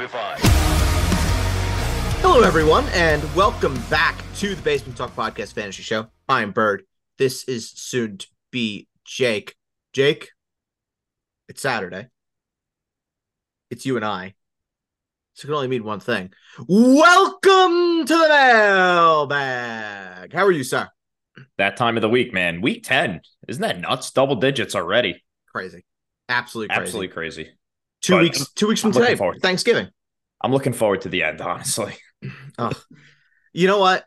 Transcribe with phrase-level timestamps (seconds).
[0.00, 0.38] be fine.
[2.22, 6.06] Hello, everyone, and welcome back to the Basement Talk Podcast Fantasy Show.
[6.26, 6.84] I'm Bird.
[7.18, 9.56] This is soon to be Jake.
[9.92, 10.30] Jake,
[11.50, 12.06] it's Saturday.
[13.70, 14.34] It's you and I.
[15.34, 16.32] So it can only mean one thing.
[16.66, 20.32] Welcome to the mailbag.
[20.32, 20.88] How are you, sir?
[21.58, 22.62] that time of the week, man.
[22.62, 23.20] Week 10.
[23.48, 24.12] Isn't that nuts?
[24.12, 25.22] Double digits already.
[25.52, 25.84] Crazy.
[26.30, 26.82] Absolutely crazy.
[26.82, 27.50] Absolutely crazy.
[28.00, 29.38] Two But weeks two weeks from I'm today.
[29.40, 29.88] Thanksgiving.
[30.40, 31.94] I'm looking forward to the end, honestly.
[32.58, 32.72] Oh,
[33.54, 34.04] you know what?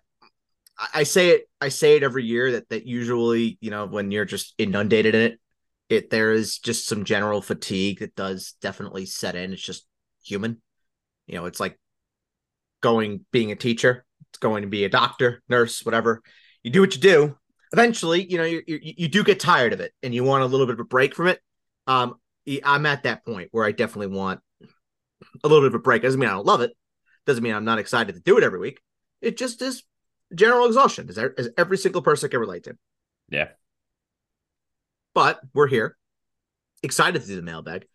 [0.77, 1.49] I, I say it.
[1.59, 5.21] I say it every year that that usually, you know, when you're just inundated in
[5.21, 5.39] it,
[5.89, 9.51] it there is just some general fatigue that does definitely set in.
[9.51, 9.87] It's just
[10.23, 10.61] human.
[11.25, 11.79] You know, it's like
[12.81, 14.05] going being a teacher.
[14.29, 16.21] It's going to be a doctor, nurse, whatever.
[16.61, 17.35] You do what you do.
[17.71, 20.45] Eventually, you know, you you, you do get tired of it, and you want a
[20.45, 21.39] little bit of a break from it.
[21.87, 22.15] Um,
[22.63, 24.41] I'm at that point where I definitely want
[25.43, 26.01] a little bit of a break.
[26.01, 26.71] Doesn't mean I don't love it.
[27.25, 28.81] Doesn't mean I'm not excited to do it every week.
[29.21, 29.83] It just is
[30.35, 32.77] general exhaustion, as, as every single person can relate to.
[33.29, 33.49] Yeah.
[35.13, 35.97] But we're here,
[36.81, 37.85] excited to do the mailbag.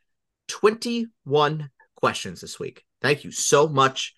[0.49, 2.85] 21 questions this week.
[3.03, 4.15] Thank you so much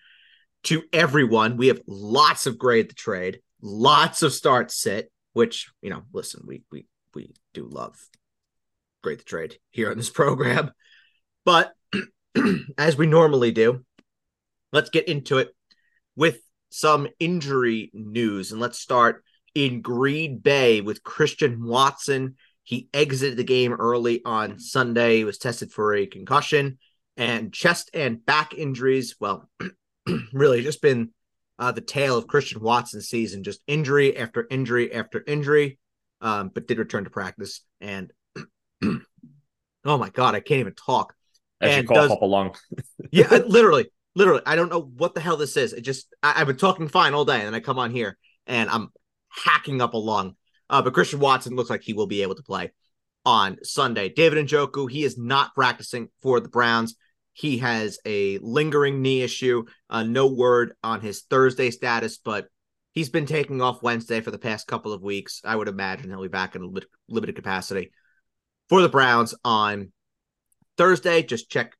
[0.63, 1.57] to everyone.
[1.57, 6.43] We have lots of grade the trade, lots of start sit, which, you know, listen,
[6.47, 7.97] we we we do love
[9.01, 10.71] grade the trade here on this program.
[11.45, 11.73] But
[12.77, 13.85] as we normally do,
[14.71, 15.55] let's get into it
[16.15, 18.51] with some injury news.
[18.51, 22.35] And let's start in Green Bay with Christian Watson.
[22.63, 25.17] He exited the game early on Sunday.
[25.17, 26.77] He was tested for a concussion
[27.17, 29.15] and chest and back injuries.
[29.19, 29.49] Well,
[30.33, 31.11] really just been
[31.59, 35.79] uh, the tale of Christian Watson's season, just injury after injury after injury,
[36.21, 37.61] um, but did return to practice.
[37.79, 38.11] And
[38.81, 41.13] oh my God, I can't even talk.
[41.59, 42.55] As you And cough does- up a lung.
[43.11, 44.41] Yeah, literally, literally.
[44.45, 45.73] I don't know what the hell this is.
[45.73, 48.17] It just I, I've been talking fine all day, and then I come on here
[48.47, 48.89] and I'm
[49.29, 50.35] hacking up a lung.
[50.69, 52.71] Uh, but Christian Watson looks like he will be able to play
[53.25, 54.07] on Sunday.
[54.09, 56.95] David Njoku, he is not practicing for the Browns.
[57.33, 59.65] He has a lingering knee issue.
[59.89, 62.47] Uh, no word on his Thursday status, but
[62.93, 65.41] he's been taking off Wednesday for the past couple of weeks.
[65.43, 67.91] I would imagine he'll be back in lit- limited capacity
[68.71, 69.91] for the Browns on
[70.77, 71.23] Thursday.
[71.23, 71.73] Just check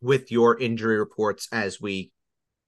[0.00, 2.10] with your injury reports as we,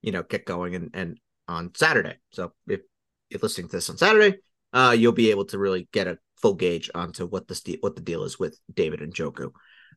[0.02, 1.18] you know, get going and, and
[1.48, 2.14] on Saturday.
[2.30, 2.82] So if
[3.28, 4.38] you're listening to this on Saturday,
[4.72, 8.02] uh, you'll be able to really get a full gauge onto what the what the
[8.02, 9.50] deal is with David Njoku.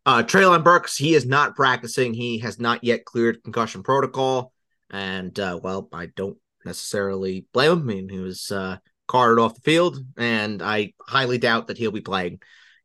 [0.04, 2.16] Uh, Treylon Burks, he is not practicing.
[2.16, 4.52] He has not yet cleared concussion protocol,
[4.90, 7.81] and uh, well, I don't necessarily blame him.
[7.81, 8.78] I mean, he was uh,
[9.08, 12.40] carted off the field, and I highly doubt that he'll be playing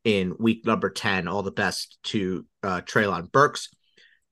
[0.04, 1.28] in week number ten.
[1.28, 3.68] All the best to uh, Treylon Burks.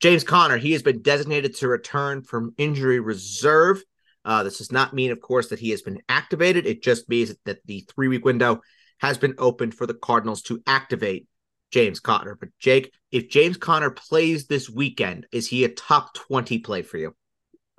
[0.01, 3.83] James Conner, he has been designated to return from injury reserve.
[4.25, 6.67] Uh, this does not mean, of course, that he has been activated.
[6.67, 8.61] It just means that the three week window
[8.99, 11.27] has been opened for the Cardinals to activate
[11.71, 12.37] James Conner.
[12.39, 16.99] But, Jake, if James Conner plays this weekend, is he a top 20 play for
[16.99, 17.15] you?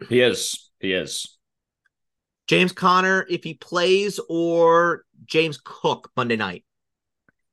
[0.10, 0.72] He is.
[0.80, 1.38] He is.
[2.48, 6.66] James Conner, if he plays, or James Cook Monday night?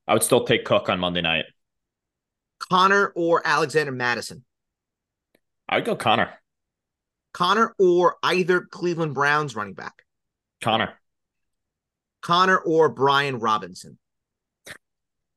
[0.09, 1.45] I would still take Cook on Monday night.
[2.59, 4.45] Conner or Alexander Mattison?
[5.69, 6.31] I would go Conner.
[7.35, 10.03] Conner or either Cleveland Browns running back?
[10.63, 10.95] Conner.
[12.23, 13.99] Conner or Brian Robinson?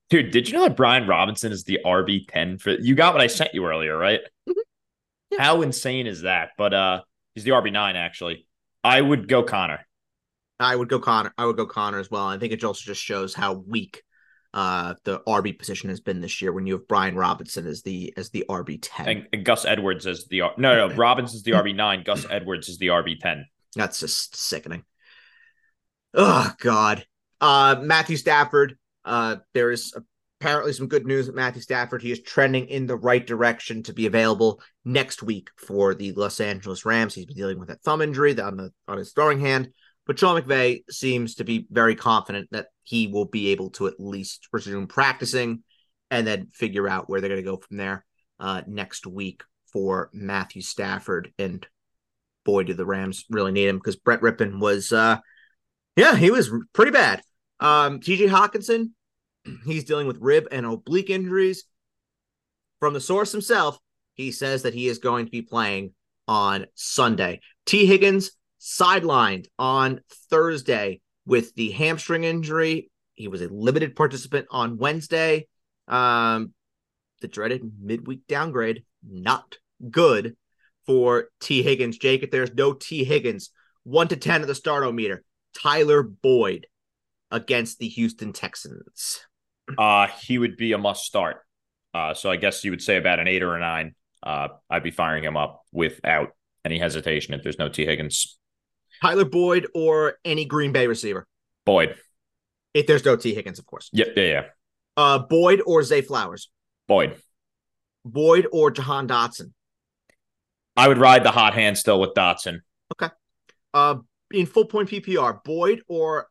[0.09, 3.28] Dude, did you know that Brian Robinson is the RB10 for you got what I
[3.28, 4.22] sent you earlier, right?
[4.50, 4.53] Mhm.
[5.32, 5.44] Yeah.
[5.44, 6.52] How insane is that?
[6.58, 7.02] But uh
[7.36, 8.48] he's the RB9 actually.
[8.84, 9.86] I would go Conner.
[10.59, 11.34] I would go Conner.
[11.38, 12.26] I would go Conner as well.
[12.26, 14.03] I think it also just shows how weak
[14.54, 18.14] uh the RB position has been this year when you have Brian Robinson as the
[18.18, 19.08] as the RB ten.
[19.08, 22.88] And, and Gus Edwards as the no no Robinson's the RB9, Gus Edwards is the
[22.88, 23.44] RB10.
[23.76, 24.84] That's just sickening.
[26.14, 27.06] Oh God.
[27.40, 28.78] Uh Matthew Stafford.
[29.06, 29.94] Uh there is
[30.42, 32.02] apparently some good news with Matthew Stafford.
[32.02, 36.40] He is trending in the right direction to be available next week for the Los
[36.40, 37.14] Angeles Rams.
[37.14, 39.70] He's been dealing with that thumb injury on the on his throwing hand.
[40.08, 44.00] But Sean McVay seems to be very confident that he will be able to at
[44.00, 45.64] least resume practicing
[46.10, 48.06] and then figure out where they're going to go from there
[48.40, 51.32] uh, next week for Matthew Stafford.
[51.40, 51.66] And
[52.44, 55.18] boy, do the Rams really need him because Brett Rypien was, uh,
[55.96, 57.22] yeah, he was pretty bad.
[57.60, 58.92] Um, TJ Hockenson,
[59.66, 61.64] he's dealing with rib and oblique injuries.
[62.80, 63.78] From the source himself,
[64.16, 65.94] he says that he is going to be playing
[66.28, 67.40] on Sunday.
[67.66, 71.02] Tee Higgins sidelined on Thursday
[71.32, 72.92] with the hamstring injury.
[73.16, 75.48] He was a limited participant on Wednesday.
[75.88, 76.54] Um,
[77.22, 79.56] the dreaded midweek downgrade, not
[79.90, 80.36] good.
[80.86, 81.98] for Tee Higgins.
[81.98, 83.52] Jake, if there's no Tee Higgins,
[83.84, 85.24] one to 10 at the start meter,
[85.58, 86.68] Tyler Boyd
[87.30, 89.22] against the Houston Texans.
[89.78, 91.38] Uh, he would be a must start.
[91.94, 93.96] Uh, so I guess you would say about an eight or a nine.
[94.22, 96.30] Uh, I'd be firing him up without
[96.66, 98.38] any hesitation if there's no Tee Higgins.
[99.02, 101.28] Tyler Boyd or any Green Bay receiver.
[101.66, 101.96] Boyd.
[102.74, 103.90] If there's no Tee Higgins, of course.
[103.94, 104.14] Yep.
[104.16, 104.24] Yeah.
[104.24, 104.44] Yeah.
[104.98, 106.50] Uh, Boyd or Zay Flowers.
[106.88, 107.16] Boyd.
[108.06, 109.52] Boyd or Jahan Dotson.
[110.78, 112.59] I would ride the hot hand still with Dotson.
[112.94, 113.14] Okay.
[113.74, 113.96] Uh,
[114.34, 116.28] in full point PPR, Boyd or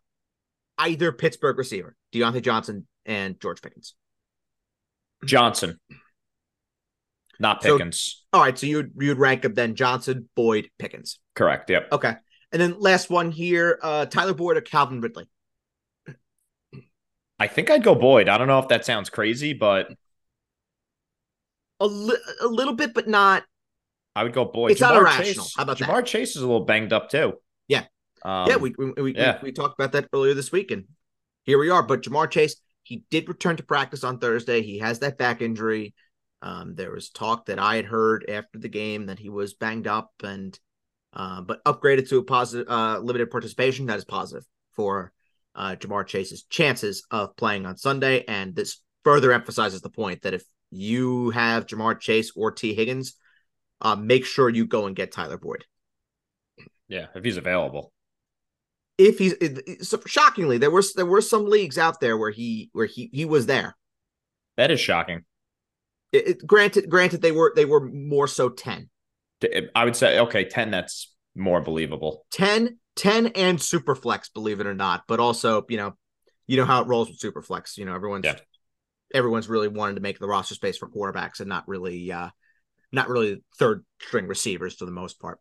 [0.78, 3.94] either Pittsburgh receiver, Diontae Johnson and George Pickens.
[5.24, 5.78] Johnson,
[7.38, 8.24] not So- Pickens.
[8.32, 11.18] All right, so you'd you'd rank them then Johnson, Boyd, Pickens.
[11.34, 11.68] Correct.
[11.68, 11.88] Yep.
[11.92, 12.14] Okay.
[12.52, 15.28] And then last one here, uh, Tyler Boyd or Calvin Ridley.
[17.38, 18.28] I think I'd go Boyd.
[18.28, 19.92] I don't know if that sounds crazy, but
[21.80, 23.44] A, li- a little bit, but not.
[24.14, 24.72] I would go Boyd.
[24.72, 25.44] It's not irrational.
[25.44, 25.88] Chase, How about that?
[25.88, 27.34] Ja'Marr Chase is a little banged up too.
[27.68, 27.84] Yeah.
[28.22, 29.38] Um, yeah, we we, we, yeah.
[29.40, 30.84] we we talked about that earlier this week, and
[31.44, 31.82] here we are.
[31.82, 34.62] But Ja'Marr Chase, he did return to practice on Thursday.
[34.62, 35.94] He has that back injury.
[36.42, 39.86] Um, there was talk that I had heard after the game that he was banged
[39.86, 40.58] up, and
[41.12, 43.86] uh, but upgraded to a positive, uh, limited participation.
[43.86, 45.12] That is positive for
[45.54, 50.34] uh, Ja'Marr Chase's chances of playing on Sunday, and this further emphasizes the point that
[50.34, 53.14] if you have Ja'Marr Chase or Tee Higgins,
[53.80, 55.64] uh, make sure you go and get Tyler Boyd.
[56.88, 57.92] yeah, if he's available.
[58.98, 59.34] if he's
[59.88, 63.24] so shockingly there was there were some leagues out there where he where he he
[63.24, 63.74] was there
[64.58, 65.24] That is shocking.
[66.12, 68.90] it, it- granted granted they were they were more so 10
[69.74, 70.70] I would say okay, ten.
[70.70, 72.26] That's more believable.
[72.32, 75.94] 10 10 and superflex believe it or not but also you know
[76.48, 78.34] you know how it rolls with superflex you know everyone's Yeah.
[79.14, 82.30] everyone's really wanted to make the roster space for quarterbacks and not really uh
[82.90, 85.38] not really third string receivers for the most part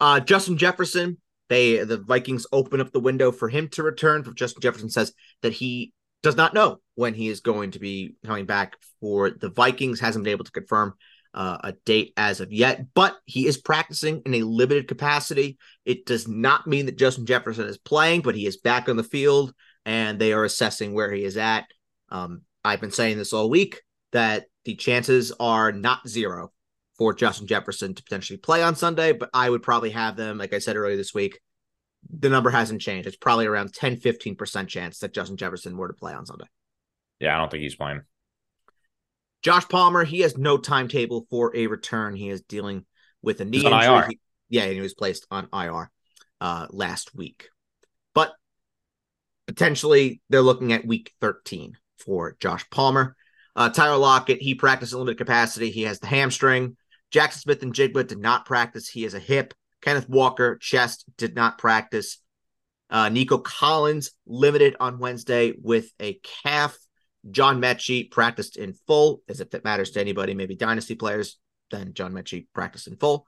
[0.00, 4.34] uh justin jefferson they the vikings open up the window for him to return but
[4.34, 5.92] justin jefferson says that he
[6.24, 10.24] does not know when he is going to be coming back for the vikings hasn't
[10.24, 10.92] been able to confirm
[11.34, 15.58] uh, a date as of yet, but he is practicing in a limited capacity.
[15.84, 19.04] It does not mean that Justin Jefferson is playing, but he is back on the
[19.04, 19.54] field
[19.84, 21.66] and they are assessing where he is at.
[22.10, 23.80] Um, I've been saying this all week
[24.12, 26.52] that the chances are not zero
[26.98, 30.52] for Justin Jefferson to potentially play on Sunday, but I would probably have them, like
[30.52, 31.40] I said earlier this week,
[32.10, 33.06] the number hasn't changed.
[33.06, 36.46] It's probably around 10 15% chance that Justin Jefferson were to play on Sunday.
[37.20, 38.02] Yeah, I don't think he's playing.
[39.42, 42.14] Josh Palmer, he has no timetable for a return.
[42.14, 42.84] He is dealing
[43.22, 43.96] with a knee on injury.
[43.96, 44.06] IR.
[44.08, 45.90] He- yeah, and he was placed on IR
[46.40, 47.48] uh, last week.
[48.14, 48.32] But
[49.46, 53.16] potentially they're looking at week 13 for Josh Palmer.
[53.54, 55.70] Uh, Tyler Lockett, he practiced in limited capacity.
[55.70, 56.76] He has the hamstring.
[57.12, 58.88] Jaxon Smith-Njigba did not practice.
[58.88, 59.54] He has a hip.
[59.82, 62.18] Kenneth Walker, chest, did not practice.
[62.88, 66.76] Uh, Nico Collins, limited on Wednesday with a calf.
[67.30, 71.38] John Metchie practiced in full, as if that matters to anybody, maybe dynasty players.
[71.70, 73.26] Then John Metchie practiced in full.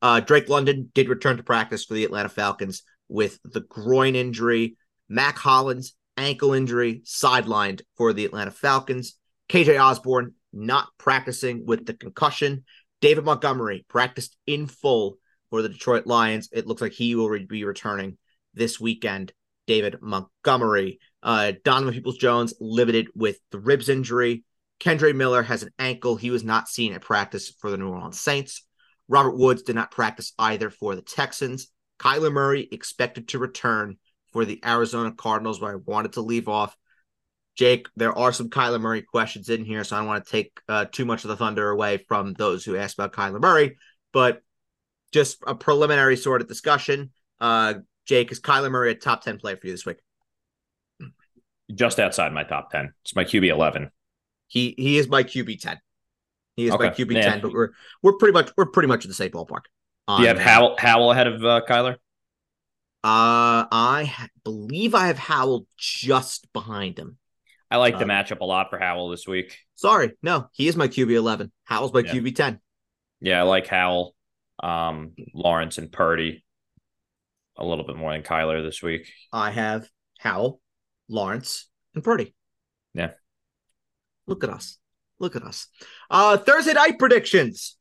[0.00, 4.76] Uh, Drake London did return to practice for the Atlanta Falcons with the groin injury.
[5.08, 9.16] Mack Hollins, ankle injury, sidelined for the Atlanta Falcons.
[9.48, 12.64] KJ Osborn not practicing with the concussion.
[13.00, 15.18] David Montgomery practiced in full
[15.50, 16.48] for the Detroit Lions.
[16.52, 18.16] It looks like he will be returning
[18.54, 19.32] this weekend.
[19.66, 20.98] David Montgomery.
[21.24, 24.44] Uh, Donovan Peoples Jones limited with the ribs injury.
[24.78, 26.16] Kendre Miller has an ankle.
[26.16, 28.66] He was not seen at practice for the New Orleans Saints.
[29.08, 31.68] Robert Woods did not practice either for the Texans.
[31.98, 33.96] Kyler Murray expected to return
[34.32, 36.76] for the Arizona Cardinals, but I wanted to leave off.
[37.56, 40.58] Jake, there are some Kyler Murray questions in here, so I don't want to take
[40.68, 43.76] uh, too much of the thunder away from those who asked about Kyler Murray,
[44.12, 44.42] but
[45.12, 47.12] just a preliminary sort of discussion.
[47.40, 47.74] Uh,
[48.06, 50.03] Jake, is Kyler Murray a top 10 player for you this week?
[51.72, 52.92] Just outside my top ten.
[53.02, 53.90] It's my QB eleven.
[54.48, 55.78] He he is my QB 10.
[56.56, 57.30] He is my QB yeah.
[57.30, 57.70] 10, but we're
[58.02, 59.62] we're pretty much we're pretty much in the same ballpark.
[60.06, 61.94] Do you have uh, Howell, Howell ahead of uh, Kyler?
[63.02, 67.18] Uh, I ha- believe I have Howell just behind him.
[67.70, 69.58] I like the Um, matchup a lot for Howell this week.
[69.74, 71.50] Sorry, no, he is my QB eleven.
[71.64, 72.12] Howell's my Yeah.
[72.12, 72.60] QB ten.
[73.20, 74.14] Yeah, I like Howell,
[74.62, 76.44] um, Lawrence, and Purdy
[77.56, 79.10] a little bit more than Kyler this week.
[79.32, 80.60] I have Howell,
[81.08, 82.34] Lawrence, and Purdy.
[82.94, 83.10] Yeah.
[84.26, 84.78] Look at us.
[85.18, 85.68] Look at us.
[86.10, 87.76] Uh Thursday night predictions.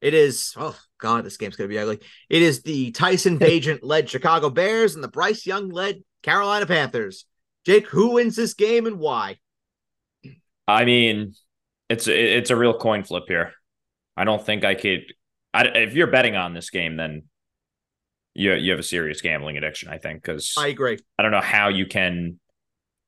[0.00, 2.00] It is oh god, this game's gonna be ugly.
[2.28, 7.26] It is the Tyson Bagent led Chicago Bears and the Bryce Young led Carolina Panthers.
[7.66, 9.38] Jake, who wins this game and why?
[10.66, 11.34] I mean,
[11.88, 13.52] it's it's a real coin flip here.
[14.16, 15.04] I don't think I could.
[15.52, 17.24] I, if you're betting on this game, then
[18.34, 19.88] you you have a serious gambling addiction.
[19.88, 20.98] I think because I agree.
[21.18, 22.38] I don't know how you can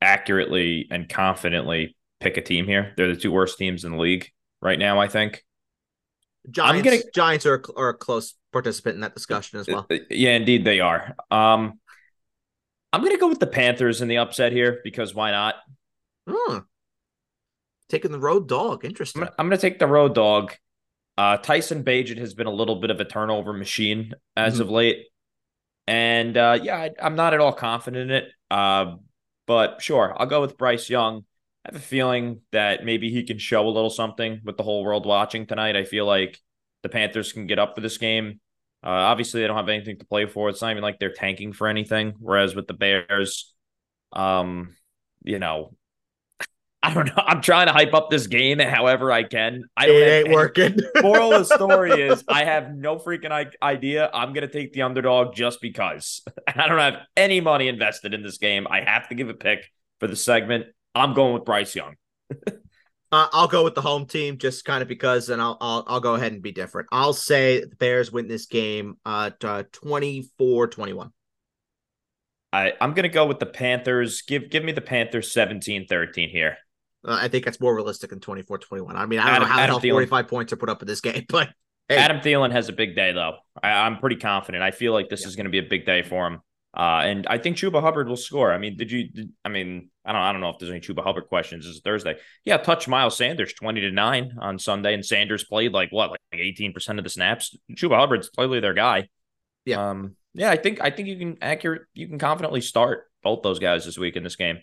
[0.01, 2.93] accurately and confidently pick a team here.
[2.97, 4.29] They're the two worst teams in the league
[4.61, 5.01] right now.
[5.01, 5.45] I think.
[6.51, 9.87] Giants, gonna, Giants are, are a close participant in that discussion as well.
[9.91, 11.15] Uh, yeah, indeed they are.
[11.31, 11.79] Um,
[12.93, 15.55] I'm going to go with the Panthers in the upset here because why not?
[16.29, 16.59] Hmm.
[17.89, 18.85] Taking the road dog.
[18.85, 19.23] Interesting.
[19.23, 20.53] I'm, going to take the road dog.
[21.17, 24.63] Uh, Tyson Bagent has been a little bit of a turnover machine as mm-hmm.
[24.63, 25.07] of late.
[25.93, 28.29] And uh, yeah, I, am not at all confident in it.
[28.51, 28.97] Uh,
[29.47, 31.27] but sure, I'll go with Bryce Young.
[31.67, 34.85] I have a feeling that maybe he can show a little something with the whole
[34.85, 35.77] world watching tonight.
[35.77, 36.39] I feel like
[36.83, 38.41] the Panthers can get up for this game.
[38.83, 40.49] Uh, obviously, they don't have anything to play for.
[40.49, 42.15] It's not even like they're tanking for anything.
[42.19, 43.53] Whereas with the Bears,
[44.15, 44.75] um,
[45.25, 45.77] you know,
[46.85, 47.23] I don't know.
[47.25, 49.65] I'm trying to hype up this game however I can.
[49.77, 50.79] I it ain't any, working.
[51.01, 54.11] moral of the story is I have no freaking idea.
[54.13, 56.23] I'm gonna take the underdog just because.
[56.49, 58.67] I don't have any money invested in this game.
[58.69, 59.71] I have to give a pick
[60.01, 60.67] for the segment.
[60.95, 61.95] I'm going with Bryce Young.
[62.47, 66.01] uh, I'll go with the home team just kind of because, and I'll, I'll I'll
[66.01, 66.89] go ahead and be different.
[66.91, 71.11] I'll say the Bears win this game uh, uh 24-21.
[72.53, 74.23] I, I'm going to go with the Panthers.
[74.23, 76.59] Give give me the Panthers 17-13 here.
[77.05, 78.97] Uh, I think that's more realistic than 24 21.
[78.97, 80.83] I mean, I don't Adam, know how Adam the hell 45 points are put up
[80.83, 81.49] in this game, but
[81.89, 81.97] hey.
[81.97, 83.37] Adam Thielen has a big day, though.
[83.63, 84.63] I, am pretty confident.
[84.63, 85.29] I feel like this yeah.
[85.29, 86.41] is going to be a big day for him.
[86.75, 88.51] Uh, and I think Chuba Hubbard will score.
[88.51, 89.09] I mean, did you?
[89.09, 90.23] Did, I mean, I don't.
[90.23, 91.67] I don't know if there's any Chuba Hubbard questions.
[91.67, 92.17] It's Thursday.
[92.47, 96.21] Yeah, touch Miles Sanders twenty to nine on Sunday, and Sanders played like what, like
[96.33, 97.55] eighteen percent of the snaps.
[97.73, 99.09] Chuba Hubbard's clearly their guy.
[99.67, 99.91] Yeah.
[99.91, 100.17] Um.
[100.33, 101.83] Yeah, I think I think you can accurate.
[101.93, 104.61] You can confidently start both those guys this week in this game.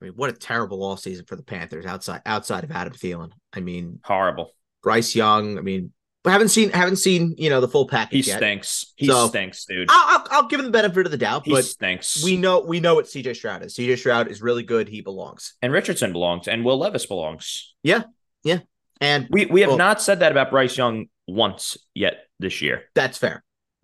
[0.00, 3.30] I mean, what a terrible all season for the Panthers outside outside of Adam Thielen.
[3.52, 4.54] I mean, horrible.
[4.82, 5.58] Bryce Young.
[5.58, 5.92] I mean,
[6.22, 8.24] but haven't seen haven't seen you know the full package.
[8.24, 8.38] He yet.
[8.38, 8.92] stinks.
[8.96, 9.88] He so, stinks, dude.
[9.90, 11.44] I'll, I'll, I'll, give him the benefit of the doubt.
[11.44, 12.22] He but stinks.
[12.24, 13.74] We know we know what CJ Stroud is.
[13.74, 14.88] CJ Stroud is really good.
[14.88, 15.54] He belongs.
[15.62, 16.48] And Richardson belongs.
[16.48, 17.74] And Will Levis belongs.
[17.82, 18.02] Yeah,
[18.42, 18.60] yeah.
[19.00, 22.84] And we we have well, not said that about Bryce Young once yet this year.
[22.94, 23.42] That's fair.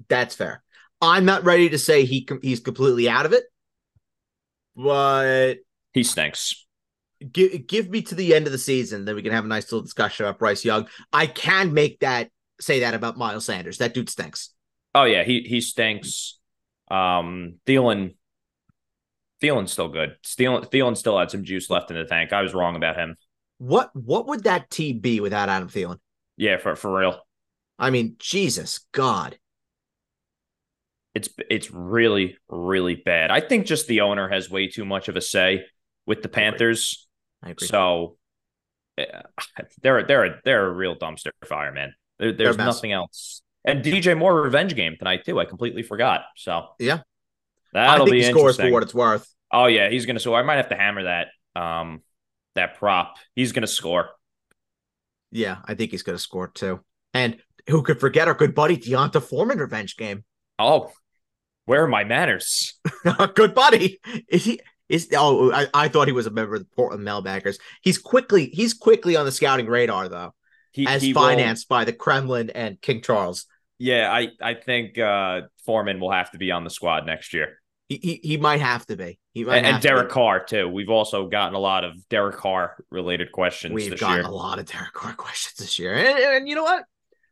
[0.09, 0.63] That's fair.
[1.01, 3.45] I'm not ready to say he he's completely out of it,
[4.75, 5.57] but
[5.97, 6.67] he stinks
[7.33, 9.71] give give me to the end of the season, then we can have a nice
[9.73, 10.88] little discussion about Bryce Young.
[11.12, 13.79] I can make that say that about Miles Sanders.
[13.79, 14.50] That dude stinks.
[14.95, 16.38] Oh yeah, he he stinks.
[16.91, 18.15] Um, Thielen,
[19.43, 20.17] Thielen's still good.
[20.25, 22.33] Thielen, Thielen still had some juice left in the tank.
[22.33, 23.17] I was wrong about him.
[23.59, 25.99] What what would that team be without Adam Thielen?
[26.37, 27.21] Yeah, for for real.
[27.79, 29.38] I mean, Jesus God.
[31.15, 33.31] It's it's really really bad.
[33.31, 35.65] I think just the owner has way too much of a say
[36.07, 37.09] with the Panthers.
[37.43, 37.69] I agree.
[37.69, 38.17] So
[39.83, 41.95] they're they're they're a real dumpster fire, man.
[42.19, 43.43] There, there's nothing else.
[43.65, 45.39] And DJ Moore revenge game tonight too.
[45.41, 46.23] I completely forgot.
[46.37, 47.01] So yeah,
[47.73, 49.29] that'll be scores for what it's worth.
[49.53, 50.39] Oh yeah, he's gonna score.
[50.39, 51.29] I might have to hammer that
[51.61, 52.03] um
[52.55, 53.17] that prop.
[53.35, 54.11] He's gonna score.
[55.33, 56.81] Yeah, I think he's gonna score too.
[57.13, 60.25] And who could forget our good buddy D'Onta Foreman revenge game?
[60.59, 60.93] Oh,
[61.65, 62.75] where are my manners?
[63.35, 63.99] good buddy.
[64.29, 64.61] Is he?
[64.88, 67.59] Is oh I, I thought he was a member of the Portland Mailbaggers.
[67.83, 70.35] He's quickly he's quickly on the scouting radar though,
[70.73, 73.47] he, as he financed will, by the Kremlin and King Charles.
[73.78, 77.59] Yeah, I I think uh, Foreman will have to be on the squad next year.
[77.88, 79.19] He he, he might have to be.
[79.33, 80.69] He might and, and Derek Carr too.
[80.69, 83.75] We've also gotten a lot of Derek Carr related questions.
[83.75, 84.26] We've gotten year.
[84.26, 86.85] a lot of Derek Carr questions this year, and, and you know what?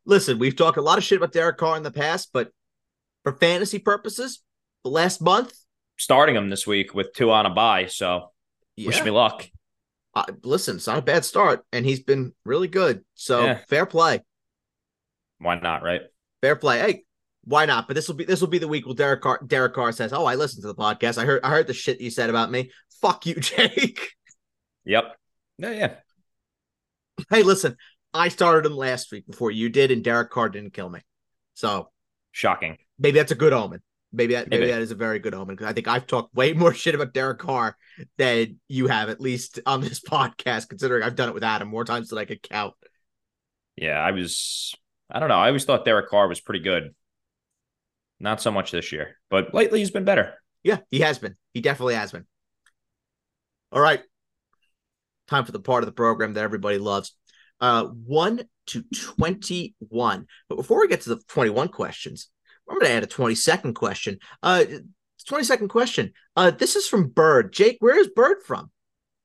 [0.07, 2.51] Listen, we've talked a lot of shit about Derek Carr in the past, but
[3.23, 4.43] for fantasy purposes,
[4.83, 5.55] the last month
[5.97, 7.87] starting him this week with two on a bye.
[7.87, 8.33] So
[8.77, 8.89] yeah.
[8.89, 9.49] wish me luck.
[10.15, 13.05] Uh, listen, it's not a bad start, and he's been really good.
[13.15, 13.59] So yeah.
[13.69, 14.21] fair play.
[15.39, 15.83] Why not?
[15.83, 16.03] Right?
[16.41, 16.79] Fair play.
[16.79, 17.05] Hey,
[17.45, 17.89] why not?
[17.89, 20.13] But this will be this will be the week where Derek Carr, Derek Carr says,
[20.13, 21.19] "Oh, I listened to the podcast.
[21.19, 22.71] I heard I heard the shit you said about me.
[23.01, 24.13] Fuck you, Jake."
[24.85, 25.17] Yep.
[25.59, 25.95] Yeah, yeah.
[27.31, 27.77] Hey, listen,
[28.13, 31.01] I started him last week before you did, and Derek Carr didn't kill me.
[31.55, 31.91] So
[32.33, 32.79] shocking.
[32.99, 33.83] Maybe that's a good omen.
[34.15, 36.35] Maybe that maybe, maybe that is a very good omen because I think I've talked
[36.35, 37.77] way more shit about Derek Carr
[38.17, 41.85] than you have, at least on this podcast, considering I've done it with Adam more
[41.85, 42.75] times than I could count.
[43.77, 44.75] Yeah, I was
[45.11, 45.39] I don't know.
[45.39, 46.95] I always thought Derek Carr was pretty good.
[48.21, 50.35] Not so much this year, but lately he's been better.
[50.63, 51.35] Yeah, he has been.
[51.53, 52.27] He definitely has been.
[53.73, 54.01] All right.
[55.27, 57.15] Time for the part of the program that everybody loves.
[57.61, 60.27] Uh 1 to 21.
[60.49, 62.29] But before we get to the 21 questions,
[62.69, 64.19] I'm going to add a 20 second question.
[64.43, 64.65] Uh,
[65.27, 66.13] 20 second question.
[66.37, 67.53] Uh, this is from Bird.
[67.53, 68.71] Jake, where is Bird from?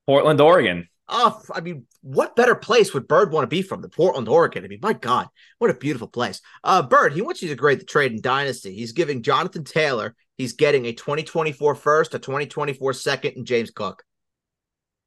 [0.06, 0.88] Portland, Oregon.
[1.12, 4.64] Oh, I mean, what better place would Bird want to be from than Portland, Oregon?
[4.64, 5.26] I mean, my God,
[5.58, 6.40] what a beautiful place.
[6.62, 8.72] Uh, Bird, he wants you to grade the trade in Dynasty.
[8.74, 14.04] He's giving Jonathan Taylor, he's getting a 2024 first, a 2024 second, and James Cook.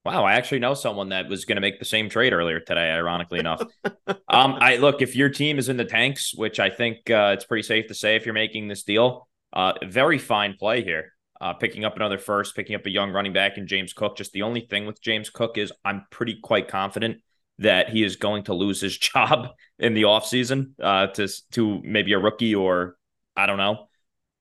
[0.05, 2.91] Wow, I actually know someone that was going to make the same trade earlier today.
[2.91, 3.61] Ironically enough,
[4.27, 7.45] um, I look if your team is in the tanks, which I think uh, it's
[7.45, 11.13] pretty safe to say if you're making this deal, uh, very fine play here.
[11.39, 14.15] Uh, picking up another first, picking up a young running back and James Cook.
[14.15, 17.17] Just the only thing with James Cook is I'm pretty quite confident
[17.59, 22.13] that he is going to lose his job in the offseason uh, to to maybe
[22.13, 22.97] a rookie or
[23.35, 23.87] I don't know.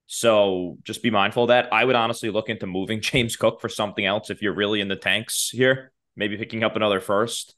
[0.07, 1.71] So just be mindful of that.
[1.71, 4.87] I would honestly look into moving James Cook for something else if you're really in
[4.87, 7.55] the tanks here, maybe picking up another first.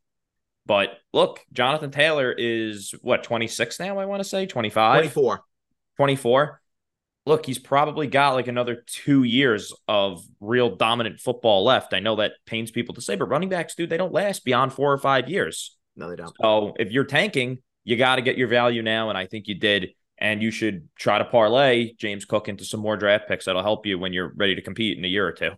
[0.66, 4.46] But look, Jonathan Taylor is what, 26 now, I want to say?
[4.46, 5.02] 25?
[5.02, 5.42] 24.
[5.98, 6.62] 24.
[7.28, 11.94] Look, he's probably got like another two years of real dominant football left.
[11.94, 14.74] I know that pains people to say, but running backs, dude, they don't last beyond
[14.74, 15.75] four or five years.
[15.96, 16.36] No, they don't.
[16.40, 19.10] So if you're tanking, you got to get your value now.
[19.10, 22.79] And I think you did and you should try to parlay James Cook into some
[22.79, 25.31] more draft picks that'll help you when you're ready to compete in a year or
[25.31, 25.51] two.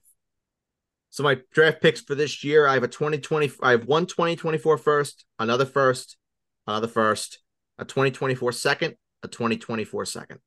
[1.09, 4.77] So my draft picks for this year, I have a 2020, I have one 2024
[4.77, 6.17] first, another first,
[6.65, 7.39] another first,
[7.77, 10.39] a 2024 second, a 2024 second.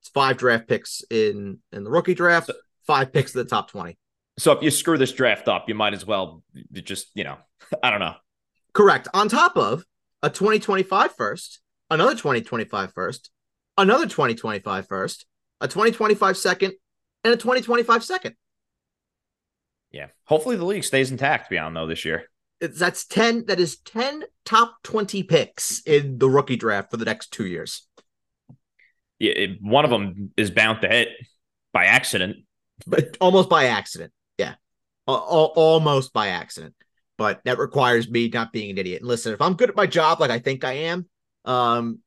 [0.00, 2.50] It's five draft picks in in the rookie draft,
[2.86, 3.98] five picks in the top 20.
[4.38, 6.42] So if you screw this draft up, you might as well
[6.72, 7.36] just, you know,
[7.82, 8.14] I don't know.
[8.72, 9.08] Correct.
[9.12, 9.84] On top of
[10.22, 13.30] a 2025 first, another 2025 first,
[13.76, 15.26] another 2025 first,
[15.60, 16.74] a 2025 second,
[17.24, 18.36] and a 2025 second.
[19.90, 20.06] Yeah.
[20.24, 22.24] Hopefully the league stays intact beyond though this year.
[22.60, 27.04] It's, that's 10 that is 10 top 20 picks in the rookie draft for the
[27.04, 27.86] next 2 years.
[29.18, 31.08] Yeah, it, one of them is bound to hit
[31.72, 32.38] by accident.
[32.86, 34.12] But almost by accident.
[34.38, 34.54] Yeah.
[35.06, 36.74] almost by accident.
[37.18, 39.02] But that requires me not being an idiot.
[39.02, 41.06] And listen, if I'm good at my job like I think I am,
[41.44, 42.00] um,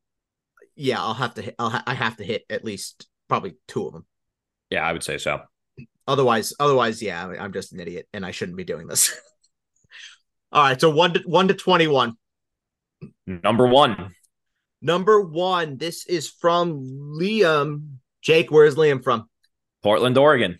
[0.75, 1.41] yeah, I'll have to.
[1.41, 4.05] Hit, I'll ha- I have to hit at least probably two of them.
[4.69, 5.41] Yeah, I would say so.
[6.07, 9.15] Otherwise, otherwise, yeah, I'm just an idiot, and I shouldn't be doing this.
[10.51, 12.13] All right, so one to one to twenty one.
[13.25, 14.13] Number one.
[14.81, 15.77] Number one.
[15.77, 16.81] This is from
[17.19, 17.97] Liam.
[18.21, 19.29] Jake, where's Liam from?
[19.81, 20.59] Portland, Oregon.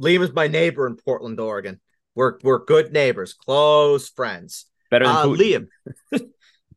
[0.00, 1.80] Liam is my neighbor in Portland, Oregon.
[2.14, 4.66] We're we're good neighbors, close friends.
[4.90, 5.66] Better than uh, Liam.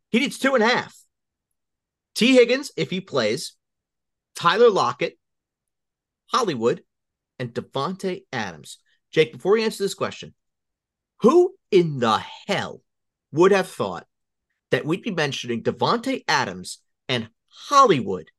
[0.09, 0.95] He needs two and a half.
[2.15, 3.53] Tee Higgins, if he plays,
[4.35, 5.17] Tyler Lockett,
[6.27, 6.83] Hollywood,
[7.39, 8.79] and Davante Adams.
[9.11, 10.33] Jake, before we answer this question,
[11.21, 12.81] who in the hell
[13.31, 14.05] would have thought
[14.71, 18.29] that we'd be mentioning Davante Adams and Hollywood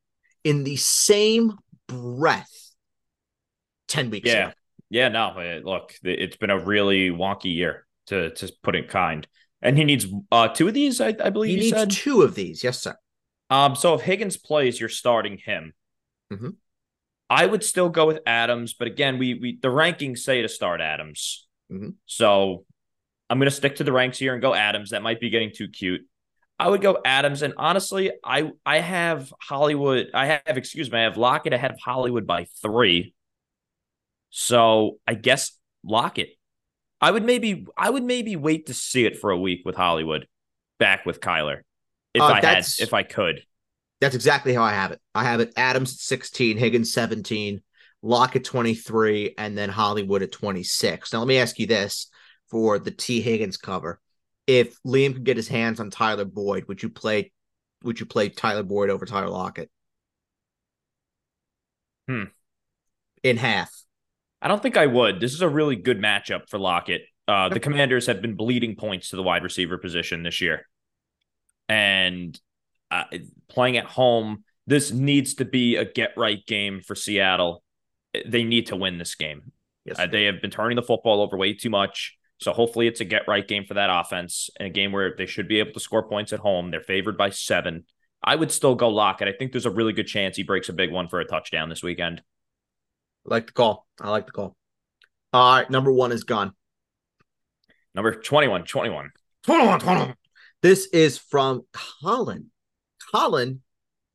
[0.44, 1.54] in the same
[1.86, 2.72] breath
[3.88, 4.48] 10 weeks yeah.
[4.48, 4.52] ago?
[4.90, 9.26] Yeah, no, look, it's been a really wonky year to to put it kind.
[9.60, 11.50] And he needs uh, two of these, I, I believe.
[11.50, 11.90] He needs said.
[11.90, 12.96] two of these, yes, sir.
[13.50, 15.72] Um, so if Higgins plays, you're starting him.
[16.32, 16.50] Mm-hmm.
[17.30, 20.80] I would still go with Adams, but again, we we the rankings say to start
[20.80, 21.46] Adams.
[21.70, 21.90] Mm-hmm.
[22.06, 22.64] So
[23.28, 24.90] I'm gonna stick to the ranks here and go Adams.
[24.90, 26.02] That might be getting too cute.
[26.58, 30.08] I would go Adams, and honestly, I I have Hollywood.
[30.14, 33.14] I have excuse me, I have Lockett ahead of Hollywood by three.
[34.30, 35.52] So I guess
[35.84, 36.30] Lockett.
[37.00, 40.26] I would maybe I would maybe wait to see it for a week with Hollywood,
[40.78, 41.60] back with Kyler,
[42.14, 43.42] if uh, I had if I could.
[44.00, 45.00] That's exactly how I have it.
[45.14, 47.62] I have it Adams 16, Higgins 17,
[48.02, 51.12] Lockett 23, and then Hollywood at 26.
[51.12, 52.08] Now let me ask you this
[52.48, 54.00] for the Tee Higgins cover.
[54.46, 57.32] If Liam could get his hands on Tyler Boyd, would you play
[57.84, 59.70] would you play Tyler Boyd over Tyler Lockett?
[62.08, 62.24] Hmm.
[63.22, 63.70] In half.
[64.40, 65.20] I don't think I would.
[65.20, 67.02] This is a really good matchup for Lockett.
[67.26, 70.66] Uh, the Commanders have been bleeding points to the wide receiver position this year,
[71.68, 72.38] and
[72.90, 73.04] uh,
[73.48, 77.62] playing at home, this needs to be a get right game for Seattle.
[78.26, 79.52] They need to win this game.
[79.84, 82.16] Yes, uh, they have been turning the football over way too much.
[82.40, 85.26] So hopefully it's a get right game for that offense and a game where they
[85.26, 86.70] should be able to score points at home.
[86.70, 87.84] They're favored by seven.
[88.22, 89.28] I would still go Lockett.
[89.28, 91.68] I think there's a really good chance he breaks a big one for a touchdown
[91.68, 92.22] this weekend.
[93.30, 93.86] I like the call.
[94.00, 94.56] I like the call.
[95.32, 96.52] All right, number one is gone.
[97.94, 99.10] Number 21, 21.
[99.44, 100.14] 21, 21.
[100.62, 101.62] This is from
[102.02, 102.50] Colin.
[103.12, 103.60] Colin,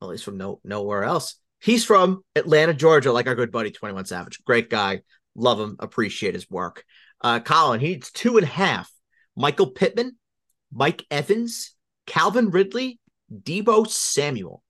[0.00, 1.36] well, he's from no nowhere else.
[1.60, 4.42] He's from Atlanta, Georgia, like our good buddy 21 Savage.
[4.44, 5.00] Great guy.
[5.34, 5.76] Love him.
[5.78, 6.84] Appreciate his work.
[7.20, 8.90] Uh, Colin, he needs two and a half.
[9.36, 10.16] Michael Pittman,
[10.72, 11.74] Mike Evans,
[12.06, 13.00] Calvin Ridley,
[13.32, 14.62] Deebo Samuel.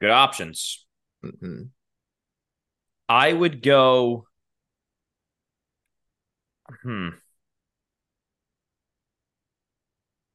[0.00, 0.86] Good options.
[1.24, 1.64] Mm-hmm.
[3.08, 4.26] I would go.
[6.82, 7.10] Hmm.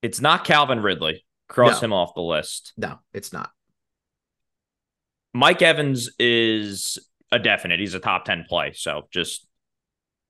[0.02, 1.26] It's not Calvin Ridley.
[1.48, 1.86] Cross no.
[1.86, 2.74] him off the list.
[2.78, 3.52] No, it's not.
[5.34, 6.98] Mike Evans is
[7.32, 7.80] a definite.
[7.80, 8.74] He's a top 10 play.
[8.74, 9.48] So just.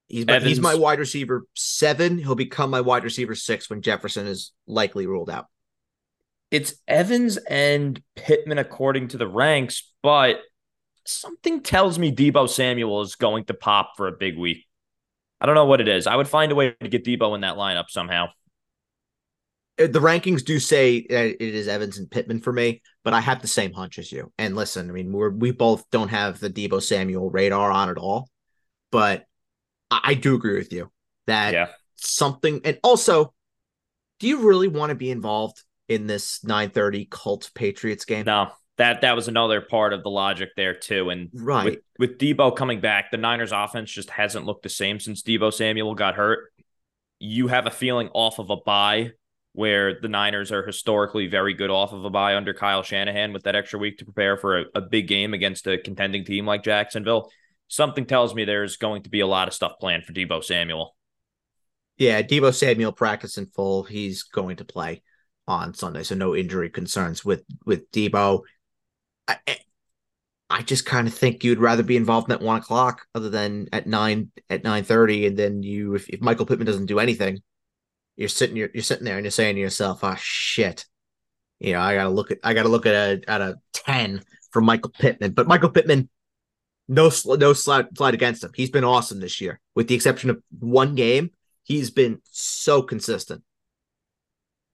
[0.08, 2.20] He's my, he's my wide receiver seven.
[2.20, 5.48] He'll become my wide receiver six when Jefferson is likely ruled out.
[6.52, 10.42] It's Evans and Pittman according to the ranks, but
[11.06, 14.66] something tells me Deebo Samuel is going to pop for a big week.
[15.42, 16.08] I don't know what it is.
[16.08, 18.28] I would find a way to get Deebo in that lineup somehow.
[19.80, 23.42] Uh, The rankings do say it is Evans and Pittman for me, but I have
[23.42, 24.32] the same hunch as you.
[24.38, 27.98] And listen, I mean, we're we both don't have the Deebo Samuel radar on at
[27.98, 28.30] all,
[28.92, 29.26] but
[29.92, 30.92] I, I do agree with you
[31.28, 31.68] that Yeah.
[31.96, 32.62] something.
[32.64, 33.34] And also,
[34.20, 38.26] do you really want to be involved in this 9:30 Colts Patriots game?
[38.26, 41.10] No, that that was another part of the logic there too.
[41.10, 41.66] And Right.
[41.66, 45.54] with with Deebo coming back, the Niners offense just hasn't looked the same since Deebo
[45.54, 46.52] Samuel got hurt.
[47.20, 49.12] You have a feeling off of a bye
[49.54, 53.44] where the Niners are historically very good off of a bye under Kyle Shanahan with
[53.44, 56.64] that extra week to prepare for a, a big game against a contending team like
[56.64, 57.32] Jacksonville.
[57.68, 60.96] Something tells me there's going to be a lot of stuff planned for Deebo Samuel.
[61.98, 63.84] Yeah, Deebo Samuel practice in full.
[63.84, 65.04] He's going to play
[65.48, 68.42] on Sunday, so no injury concerns with with Deebo.
[69.28, 69.38] I,
[70.50, 73.68] I- just kind of think you'd rather be involved in at one o'clock, other than
[73.74, 77.42] at nine at nine thirty, and then you, if, if Michael Pittman doesn't do anything,
[78.16, 80.86] you're sitting you're, you're sitting there and you're saying to yourself, "Ah, shit."
[81.60, 84.62] You know, I gotta look at I gotta look at a at a ten for
[84.62, 86.10] Michael Pittman, but Michael Pittman,
[86.88, 88.52] no sl- no slide slide against him.
[88.56, 91.32] He's been awesome this year, with the exception of one game.
[91.64, 93.44] He's been so consistent.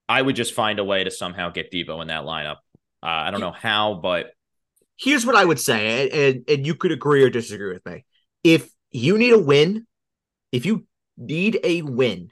[0.07, 2.57] I would just find a way to somehow get Deebo in that lineup.
[3.01, 4.31] Uh, I don't know how, but
[4.99, 8.05] Here's what I would say, and, and you could agree or disagree with me.
[8.43, 9.88] If you need a win,
[10.51, 10.85] if you
[11.17, 12.31] need a win,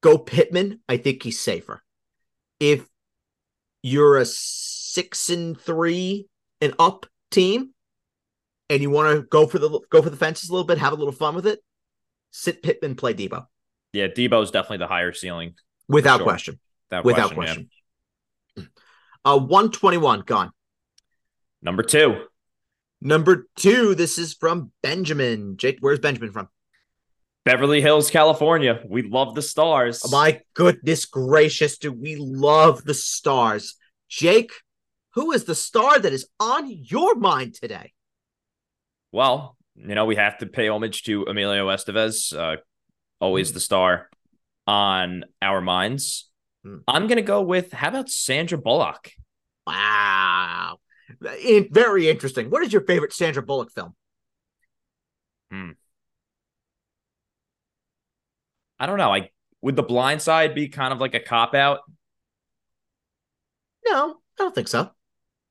[0.00, 0.80] go Pittman.
[0.88, 1.82] I think he's safer.
[2.60, 2.86] If
[3.82, 6.28] you're a six and three
[6.60, 7.70] and up team,
[8.70, 10.92] and you want to go for the go for the fences a little bit, have
[10.92, 11.58] a little fun with it,
[12.30, 13.46] sit Pittman, play Deebo
[13.94, 15.54] yeah, Deebo's definitely the higher ceiling.
[15.88, 16.24] without Sure.
[16.24, 16.60] question.
[16.90, 17.70] Without, Without question.
[18.56, 18.70] question.
[19.26, 20.50] Uh, one twenty one gone.
[21.64, 22.26] Number two,
[23.04, 25.58] Number two, this is from Benjamin.
[25.58, 26.48] Jake, where's Benjamin from?
[27.44, 28.80] Beverly Hills, California.
[28.88, 30.10] We love the stars.
[30.10, 33.74] My goodness gracious, do we love the stars?
[34.08, 34.52] Jake,
[35.12, 37.92] who is the star that is on your mind today?
[39.12, 42.56] Well, you know, we have to pay homage to Emilio Estevez, uh,
[43.20, 44.08] always the star
[44.66, 46.30] on our minds.
[46.64, 46.78] Hmm.
[46.88, 49.10] I'm going to go with how about Sandra Bullock?
[49.66, 50.78] Wow.
[51.42, 52.50] In- very interesting.
[52.50, 53.94] What is your favorite Sandra Bullock film?
[55.50, 55.70] Hmm.
[58.78, 59.12] I don't know.
[59.14, 59.30] I
[59.62, 61.80] would the blind side be kind of like a cop out?
[63.86, 64.90] No, I don't think so.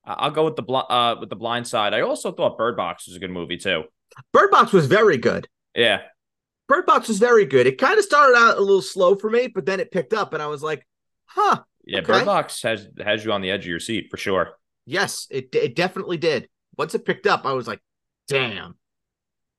[0.05, 1.93] I'll go with the bl- uh with the blind side.
[1.93, 3.83] I also thought Bird Box was a good movie too.
[4.31, 5.47] Bird Box was very good.
[5.75, 6.01] Yeah.
[6.67, 7.67] Bird Box was very good.
[7.67, 10.33] It kind of started out a little slow for me, but then it picked up,
[10.33, 10.87] and I was like,
[11.25, 12.07] huh, Yeah, Okay.
[12.13, 14.51] Bird Box has has you on the edge of your seat for sure.
[14.85, 16.49] Yes, it it definitely did.
[16.77, 17.81] Once it picked up, I was like,
[18.27, 18.75] damn.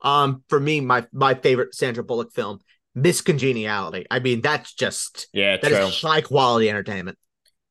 [0.03, 2.59] Um, for me, my my favorite Sandra Bullock film,
[2.95, 4.07] Miss Congeniality.
[4.11, 6.11] I mean, that's just Yeah, that is true.
[6.11, 7.19] high quality entertainment.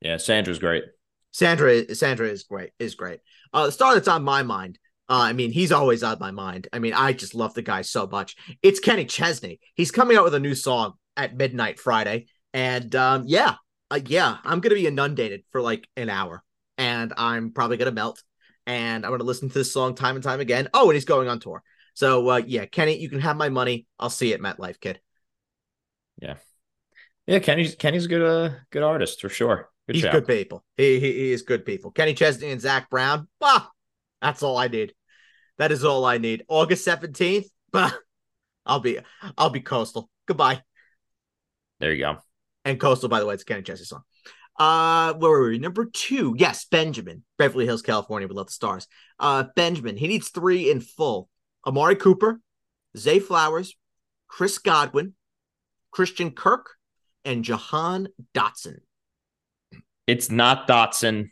[0.02, 0.84] Yeah, Sandra's great.
[1.32, 3.20] Sandra Sandra is great, is great.
[3.54, 4.80] Uh the star that's on my mind.
[5.10, 6.70] Uh, I mean, he's always on my mind.
[6.72, 8.36] I mean, I just love the guy so much.
[8.64, 9.60] It's Kenny Chesney.
[9.76, 13.56] He's coming out with a new song at midnight Friday, and um, yeah,
[13.92, 16.42] uh, yeah, I'm gonna be inundated for like an hour,
[16.84, 18.22] and I'm probably gonna melt,
[18.68, 20.68] and I'm gonna listen to this song time and time again.
[20.74, 21.64] Oh, and he's going on tour.
[21.94, 23.88] So uh, yeah, Kenny, you can have my money.
[23.98, 25.00] I'll see you at MetLife, kid.
[26.22, 26.36] Yeah,
[27.26, 27.40] yeah.
[27.40, 29.70] Kenny's Kenny's a good uh good artist for sure.
[29.88, 30.12] Good He's shout.
[30.12, 30.64] good people.
[30.76, 31.92] He, he he is good people.
[31.92, 33.30] Kenny Chesney and Zac Brown.
[33.40, 33.68] Bah,
[34.22, 34.94] that's all I need.
[35.58, 36.44] That is all I need.
[36.48, 37.48] August seventeenth.
[37.74, 37.92] Bah,
[38.68, 39.00] I'll be
[39.36, 40.08] I'll be coastal.
[40.28, 40.62] Goodbye.
[41.80, 42.18] There you go.
[42.64, 44.04] And coastal, by the way, it's Kenny Chesney song.
[44.58, 45.58] Uh, where were we?
[45.60, 46.36] Number two.
[46.38, 48.28] Yes, Benjamin, Beverly Hills, California.
[48.28, 48.88] We love the stars.
[49.20, 49.98] Uh, Benjamin.
[49.98, 51.30] He needs three in full.
[51.66, 52.42] Amari Cooper,
[52.98, 53.76] Zay Flowers,
[54.28, 55.14] Chris Godwin,
[55.92, 56.72] Christian Kirk,
[57.24, 58.80] and Jahan Dotson.
[60.08, 61.30] It's not Dotson,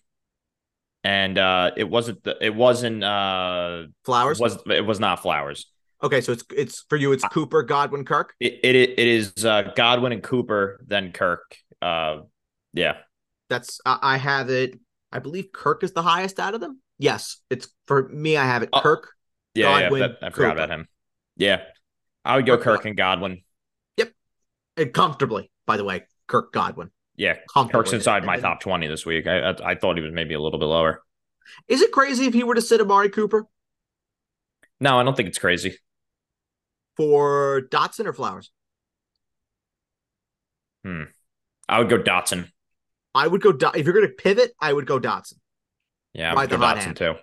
[1.03, 2.23] and uh, it wasn't.
[2.23, 3.03] The, it wasn't.
[3.03, 4.39] Uh, Flowers.
[4.39, 5.67] was it was not Flowers.
[6.03, 7.11] Okay, so it's it's for you.
[7.11, 8.33] It's Cooper, Godwin, Kirk.
[8.39, 11.55] It it it is uh, Godwin and Cooper, then Kirk.
[11.81, 12.21] Uh,
[12.73, 12.97] yeah,
[13.51, 14.79] That's I, I have it.
[15.11, 16.81] I believe Kirk is the highest out of them.
[16.97, 18.37] Yes, it's for me.
[18.37, 18.69] I have it.
[18.71, 19.09] Oh, Kirk
[19.53, 20.07] yeah, Godwin, yeah.
[20.07, 20.63] that- I forgot Cooper.
[20.63, 20.87] about him.
[21.35, 21.61] Yeah,
[22.23, 23.43] I would go Kirk Kirk and Godwin.
[23.97, 24.13] Yep,
[24.77, 25.51] and comfortably.
[25.65, 26.91] By the way, Kirk Godwin.
[27.17, 27.35] Yeah.
[27.71, 29.27] Kirk's inside my And- top twenty this week.
[29.27, 31.03] I, I I thought he was maybe a little bit lower.
[31.67, 33.45] Is it crazy if he were to sit Amari Cooper
[34.79, 35.77] No, I don't think it's crazy.
[36.95, 38.49] for Dotson or Flowers?
[40.85, 41.03] Hmm.
[41.67, 42.49] I would go Dotson.
[43.13, 43.49] I would go.
[43.75, 45.35] If you're going to pivot, I would go Dotson.
[46.13, 46.95] Yeah, I would go Dotson hand.
[46.97, 47.15] too.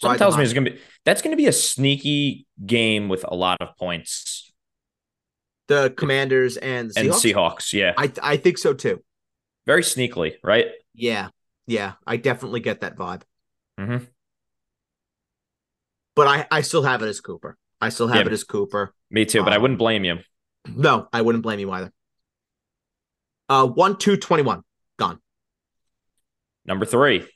[0.00, 3.58] Something tells me it's gonna be that's gonna be a sneaky game with a lot
[3.60, 4.52] of points.
[5.68, 7.32] The Commanders and the And Seahawks.
[7.34, 7.92] Seahawks, yeah.
[7.96, 9.02] I I think so too.
[9.66, 10.66] Very sneakily, right?
[10.94, 11.28] Yeah,
[11.66, 11.92] yeah.
[12.06, 13.22] I definitely get that vibe.
[13.78, 14.08] Mhm.
[16.16, 17.56] But I I still have it as Cooper.
[17.80, 18.26] I still have Yeah.
[18.26, 18.94] it as Cooper.
[19.10, 20.18] Me too, but I Um, wouldn't blame you.
[20.68, 21.92] No, I wouldn't blame you either.
[23.48, 24.56] Uh, one, two, 21.
[24.56, 24.64] Gone.
[26.66, 27.26] Number three.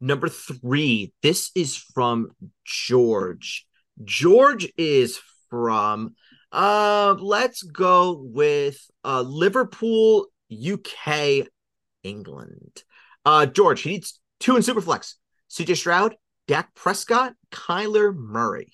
[0.00, 1.12] Number three.
[1.22, 2.30] This is from
[2.64, 3.66] George.
[4.04, 6.14] George is from.
[6.52, 11.46] Uh, let's go with uh Liverpool, UK,
[12.02, 12.82] England.
[13.24, 13.82] Uh, George.
[13.82, 15.14] He needs two in Superflex.
[15.50, 18.72] CJ Stroud, Dak Prescott, Kyler Murray.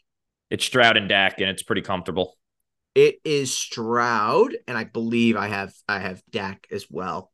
[0.50, 2.36] It's Stroud and Dak, and it's pretty comfortable.
[2.94, 7.32] It is Stroud, and I believe I have I have Dak as well.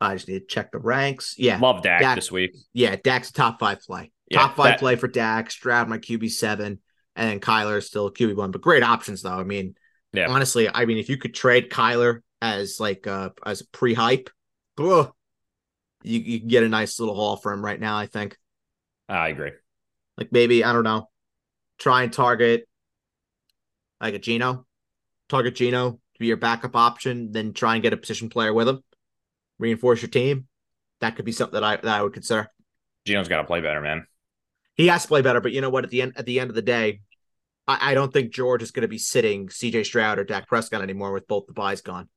[0.00, 1.34] I just need to check the ranks.
[1.38, 2.54] Yeah, Love Dak, Dak- this week.
[2.72, 4.12] yeah, Dak's top five play.
[4.30, 5.50] Yeah, top five that- play for Dak.
[5.50, 6.80] Stroud my QB seven,
[7.16, 8.50] and then Kyler is still QB one.
[8.52, 9.30] But great options though.
[9.38, 9.74] I mean,
[10.12, 10.28] Yeah.
[10.28, 14.30] honestly, I mean, if you could trade Kyler as like uh as a pre hype,
[14.78, 15.12] you
[16.04, 17.96] you can get a nice little haul for him right now.
[17.98, 18.36] I think
[19.08, 19.50] I agree.
[20.16, 21.10] like maybe I don't know,
[21.78, 22.68] try and target
[24.00, 24.64] like a Geno,
[25.28, 28.68] target Geno to be your backup option, then try and get a position player with
[28.68, 28.82] him,
[29.58, 30.46] reinforce your team.
[31.00, 32.50] That could be something that I that I would consider.
[33.04, 34.06] Geno's got to play better, man.
[34.74, 35.84] He has to play better, but you know what?
[35.84, 37.00] At the end at the end of the day,
[37.66, 39.84] I, I don't think George is going to be sitting C.J.
[39.84, 42.08] Stroud or Dak Prescott anymore with both the buys gone.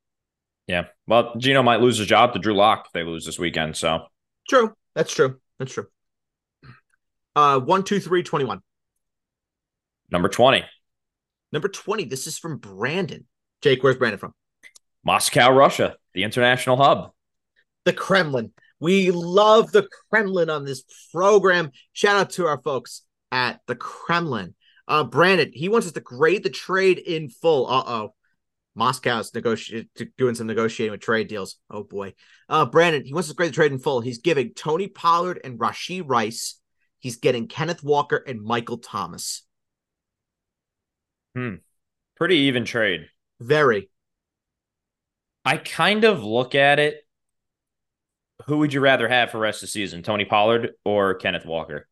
[0.67, 0.85] Yeah.
[1.07, 3.75] Well, Geno might lose his job to Drew Lock if they lose this weekend.
[3.75, 4.05] So
[4.47, 5.39] True, that's true.
[5.59, 5.87] That's true.
[7.35, 8.61] Uh, one, two, three, 21.
[10.11, 10.63] number 20,
[11.53, 13.25] Number 20, this is from Brandon.
[13.61, 14.33] Jake, where's Brandon from?
[15.03, 17.11] Moscow, Russia, the international hub.
[17.85, 18.51] The Kremlin.
[18.79, 21.71] We love the Kremlin on this program.
[21.93, 24.55] Shout out to our folks at the Kremlin.
[24.87, 27.67] Uh, Brandon, he wants us to grade the trade in full.
[27.67, 28.13] Uh oh.
[28.73, 31.57] Moscow's negotiating, doing some negotiating with trade deals.
[31.69, 32.13] Oh boy.
[32.47, 34.01] Uh, Brandon, he wants us to grade the trade in full.
[34.01, 36.59] He's giving Tony Pollard and Rashee Rice.
[36.99, 39.43] He's getting Kenneth Walker and Michael Thomas.
[41.35, 41.55] Hmm.
[42.15, 43.07] Pretty even trade.
[43.39, 43.89] Very.
[45.43, 47.01] I kind of look at it.
[48.47, 51.87] Who would you rather have for rest of the season, Tony Pollard or Kenneth Walker?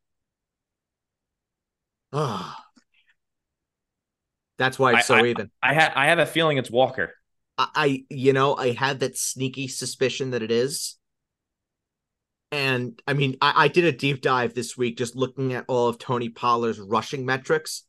[2.13, 2.55] Oh.
[4.57, 5.51] That's why it's I- so even.
[5.63, 7.13] I ha- I have a feeling it's Walker.
[7.57, 10.97] I, I you know I have that sneaky suspicion that it is.
[12.51, 15.87] And I mean, I, I did a deep dive this week just looking at all
[15.87, 17.83] of Tony Pollard's rushing metrics.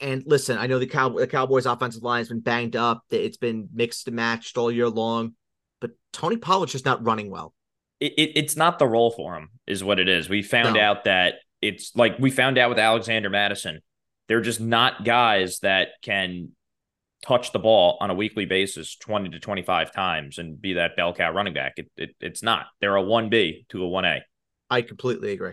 [0.00, 3.04] And listen, I know the Cow the Cowboys' offensive line has been banged up.
[3.10, 5.34] It's been mixed and matched all year long,
[5.82, 7.52] but Tony Pollard's just not running well.
[8.00, 10.28] It, it, it's not the role for him, is what it is.
[10.30, 10.80] We found No.
[10.80, 13.80] out that it's like we found out with Alexander Mattison.
[14.28, 16.52] They're just not guys that can
[17.26, 21.12] touch the ball on a weekly basis 20 to 25 times and be that bell
[21.14, 21.74] cow running back.
[21.76, 22.66] It, it it's not.
[22.80, 24.20] They're a 1B to a 1A.
[24.70, 25.52] I completely agree.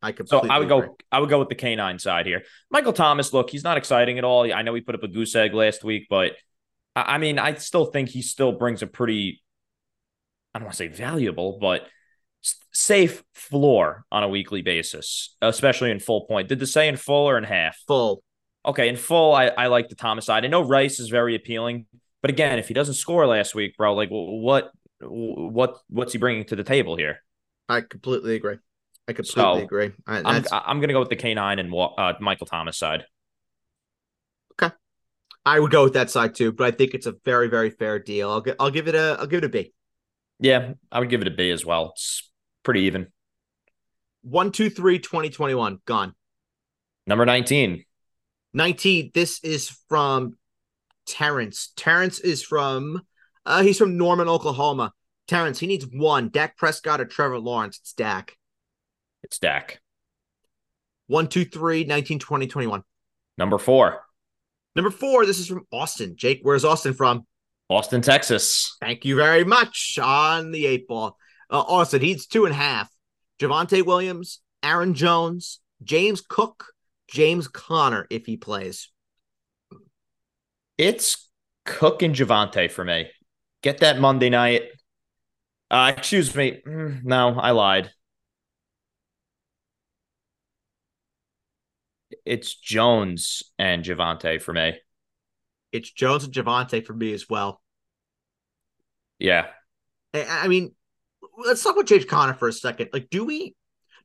[0.00, 0.86] I So I would agree.
[0.88, 2.42] go I would go with the canine side here.
[2.70, 4.52] Michael Thomas, look, he's not exciting at all.
[4.52, 6.32] I know he put up a goose egg last week, but
[6.96, 9.42] I, I mean, I still think he still brings a pretty
[10.54, 11.86] I don't want to say valuable, but
[12.72, 16.48] safe floor on a weekly basis, especially in full point.
[16.48, 17.76] Did the say in full or in half?
[17.86, 18.22] full.
[18.64, 20.44] Okay, in full, I, I like the Thomas side.
[20.44, 21.86] I know Rice is very appealing,
[22.20, 26.44] but again, if he doesn't score last week, bro, like what what what's he bringing
[26.44, 27.18] to the table here?
[27.68, 28.58] I completely agree.
[29.08, 29.92] I completely So, agree.
[30.06, 33.04] I, I'm I'm gonna go with the K nine and uh, Michael Thomas side.
[34.52, 34.74] Okay,
[35.46, 37.98] I would go with that side too, but I think it's a very, very fair
[37.98, 38.30] deal.
[38.30, 39.74] I'll get, I'll give it a, I'll give it a B.
[40.42, 41.90] Yeah, I would give it a B as well.
[41.94, 42.28] It's
[42.64, 43.06] pretty even.
[44.22, 46.14] One, two, three, 2021, gone.
[47.06, 47.84] Number 19.
[48.52, 49.12] 19.
[49.14, 50.36] This is from
[51.06, 51.72] Terrence.
[51.76, 53.02] Terrence is from,
[53.46, 54.92] uh, he's from Norman, Oklahoma.
[55.28, 56.28] Terrence, he needs one.
[56.28, 57.78] Dak Prescott or Trevor Lawrence.
[57.78, 58.36] It's Dak.
[59.22, 59.80] It's Dak.
[61.06, 62.82] One, two, three, 19, 20, 21.
[63.38, 64.02] Number four.
[64.74, 66.16] Number four, this is from Austin.
[66.16, 67.26] Jake, where's Austin from?
[67.68, 68.76] Austin, Texas.
[68.80, 71.16] Thank you very much on the eight ball.
[71.50, 72.90] Uh, Austin, he's two and a half.
[73.40, 76.66] Javonte Williams, Aaron Jones, James Cook,
[77.08, 78.90] James Conner, if he plays.
[80.78, 81.28] It's
[81.64, 83.10] Cook and Javonte for me.
[83.62, 84.62] Get that Monday night.
[85.70, 86.60] Uh, excuse me.
[86.66, 87.90] Mm, no, I lied.
[92.24, 94.74] It's Jones and Javonte for me.
[95.72, 97.60] It's Jones and Javonte for me as well.
[99.18, 99.46] Yeah.
[100.14, 100.74] I, I mean,
[101.44, 102.90] let's talk about James Conner for a second.
[102.92, 103.54] Like, do we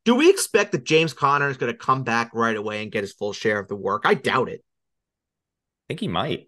[0.06, 3.04] do we expect that James Conner is going to come back right away and get
[3.04, 4.04] his full share of the work?
[4.06, 4.64] I doubt it.
[4.64, 6.48] I think he might.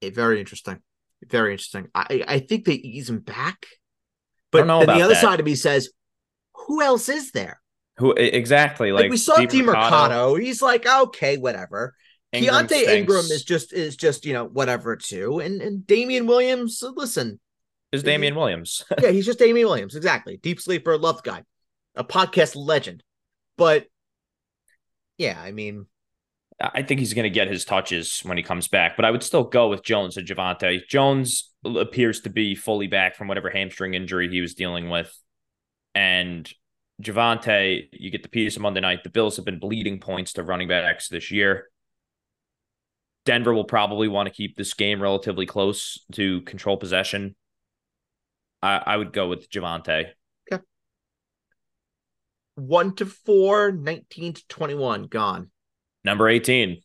[0.00, 0.80] It, very interesting.
[1.24, 1.88] Very interesting.
[1.94, 3.66] I, I think they ease him back.
[4.52, 5.20] But then the other that.
[5.20, 5.90] side of me says,
[6.54, 7.60] who else is there?
[7.98, 8.92] Who exactly?
[8.92, 10.40] Like, like we saw Demercado.
[10.40, 11.94] He's like, okay, whatever.
[12.36, 16.82] Ingram Keaontay Ingram is just is just you know whatever too, and and Damien Williams.
[16.94, 17.40] Listen,
[17.92, 18.84] is Damien Williams?
[19.02, 19.94] yeah, he's just Damien Williams.
[19.94, 21.42] Exactly, deep sleeper, love guy,
[21.94, 23.02] a podcast legend.
[23.56, 23.86] But
[25.18, 25.86] yeah, I mean,
[26.60, 29.22] I think he's going to get his touches when he comes back, but I would
[29.22, 30.86] still go with Jones and Javonte.
[30.88, 35.14] Jones appears to be fully back from whatever hamstring injury he was dealing with.
[35.94, 36.50] And
[37.02, 39.04] Javonte, you get the piece of Monday night.
[39.04, 41.68] The Bills have been bleeding points to running backs this year.
[43.26, 47.34] Denver will probably want to keep this game relatively close to control possession.
[48.62, 50.06] I, I would go with Javonte.
[50.50, 50.62] Okay.
[52.54, 55.50] One to four, 19 to 21, gone.
[56.04, 56.80] Number 18.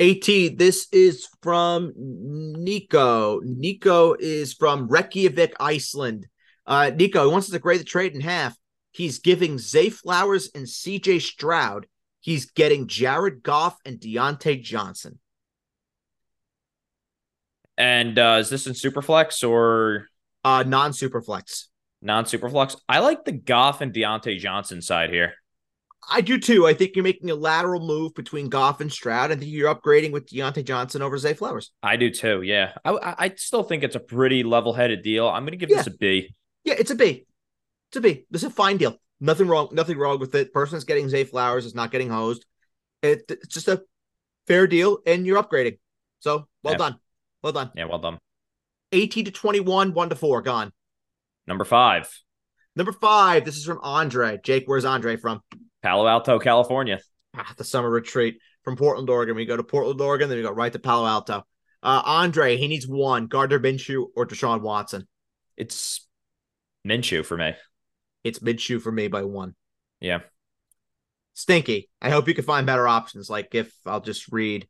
[0.00, 0.56] 18.
[0.56, 3.40] This is from Nico.
[3.44, 6.26] Nico is from Reykjavik, Iceland.
[6.66, 8.56] Uh, Nico, he wants to grade the trade in half.
[8.90, 11.86] He's giving Zay Flowers and CJ Stroud.
[12.20, 15.18] He's getting Jared Goff and Diontae Johnson.
[17.78, 20.06] And uh, is this in Superflex or
[20.44, 21.66] uh non Superflex?
[22.00, 22.76] Non Superflex.
[22.88, 25.34] I like the Goff and Diontae Johnson side here.
[26.10, 26.66] I do too.
[26.66, 29.30] I think you're making a lateral move between Goff and Stroud.
[29.30, 31.70] I think you're upgrading with Diontae Johnson over Zay Flowers.
[31.82, 32.42] I do too.
[32.42, 35.28] Yeah, I, I still think it's a pretty level-headed deal.
[35.28, 35.76] I'm going to give yeah.
[35.76, 36.34] this a B.
[36.64, 37.24] Yeah, it's a B.
[37.90, 38.26] It's a B.
[38.30, 38.96] This is a fine deal.
[39.20, 39.68] Nothing wrong.
[39.70, 40.52] Nothing wrong with it.
[40.52, 42.46] Person that's getting Zay Flowers is not getting hosed.
[43.02, 43.82] It, it's just a
[44.48, 45.78] fair deal, and you're upgrading.
[46.18, 46.78] So well yeah.
[46.78, 46.96] done.
[47.42, 47.70] Well done.
[47.74, 48.18] Yeah, well done.
[48.92, 50.72] 18 to 21, one to four, gone.
[51.46, 52.08] Number five.
[52.76, 53.44] Number five.
[53.44, 54.38] This is from Andre.
[54.42, 55.40] Jake, where's Andre from?
[55.82, 57.00] Palo Alto, California.
[57.36, 59.34] Ah, the summer retreat from Portland, Oregon.
[59.34, 61.44] We go to Portland, Oregon, then we go right to Palo Alto.
[61.82, 65.08] Uh, Andre, he needs one: Gardner Minshew or Deshaun Watson.
[65.56, 66.06] It's
[66.86, 67.54] Minshew for me.
[68.22, 69.54] It's Minshew for me by one.
[70.00, 70.20] Yeah.
[71.34, 71.88] Stinky.
[72.00, 73.28] I hope you can find better options.
[73.28, 74.68] Like if I'll just read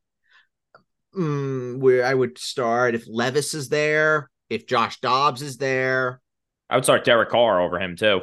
[1.16, 6.20] mm, where I would start if Levis is there, if Josh Dobbs is there.
[6.68, 8.22] I would start Derek Carr over him too.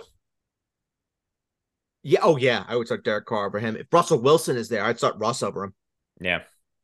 [2.03, 2.19] Yeah.
[2.23, 2.63] Oh, yeah.
[2.67, 3.75] I would start Derek Carr over him.
[3.75, 5.73] If Russell Wilson is there, I'd start Russ over him.
[6.19, 6.39] Yeah.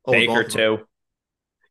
[0.06, 0.80] Oh, Baker too.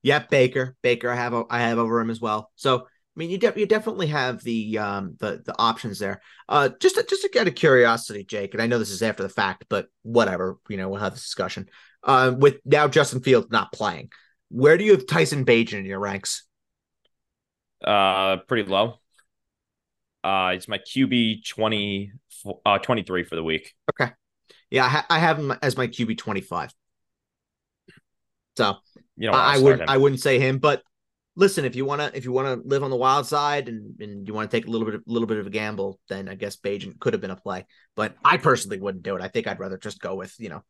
[0.02, 0.76] Yeah, Baker.
[0.82, 1.10] Baker.
[1.10, 2.50] I have I have over him as well.
[2.56, 2.84] So I
[3.16, 6.20] mean, you de- you definitely have the um the the options there.
[6.48, 9.22] Uh, just to, just to get a curiosity, Jake, and I know this is after
[9.22, 10.58] the fact, but whatever.
[10.68, 11.68] You know, we'll have this discussion.
[12.02, 14.10] Uh, with now Justin Fields not playing,
[14.54, 16.44] where do you have Tyson Bagent in your ranks?
[17.84, 19.00] Uh, pretty low.
[20.22, 22.12] Uh, it's my QB 20,
[22.64, 23.74] uh, 23 for the week.
[23.90, 24.12] Okay.
[24.70, 26.72] Yeah, I, ha- I have him as my QB 25.
[28.56, 28.76] So
[29.16, 30.82] you know, I would I wouldn't say him, but
[31.34, 34.32] listen, if you wanna if you wanna live on the wild side and, and you
[34.32, 36.56] want to take a little bit of, little bit of a gamble, then I guess
[36.56, 37.66] Bagent could have been a play.
[37.96, 39.22] But I personally wouldn't do it.
[39.22, 40.62] I think I'd rather just go with you know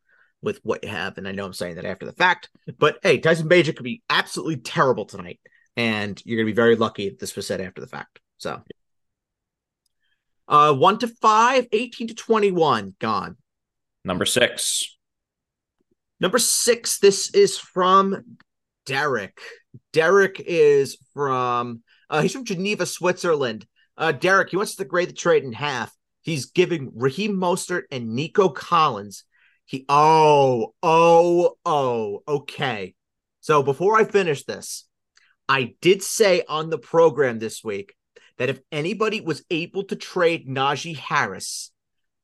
[0.44, 1.18] with what you have.
[1.18, 4.02] And I know I'm saying that after the fact, but hey, Tyson Bagent could be
[4.08, 5.40] absolutely terrible tonight,
[5.76, 8.20] and you're gonna be very lucky if this was said after the fact.
[8.38, 8.62] So
[10.46, 13.36] uh, 1 to 5, 18 to 21, gone.
[14.04, 14.96] Number six.
[16.20, 18.38] Number six, this is from
[18.86, 19.38] Derek.
[19.92, 23.66] Derek is from, uh, he's from Geneva, Switzerland.
[23.96, 25.92] Uh, Derek, he wants to grade the trade in half.
[26.22, 29.24] He's giving Raheem Mostert and Nico Collins.
[29.66, 32.94] He, oh, oh, oh, okay.
[33.40, 34.86] So before I finish this,
[35.48, 37.94] I did say on the program this week
[38.38, 41.70] that if anybody was able to trade Najee Harris,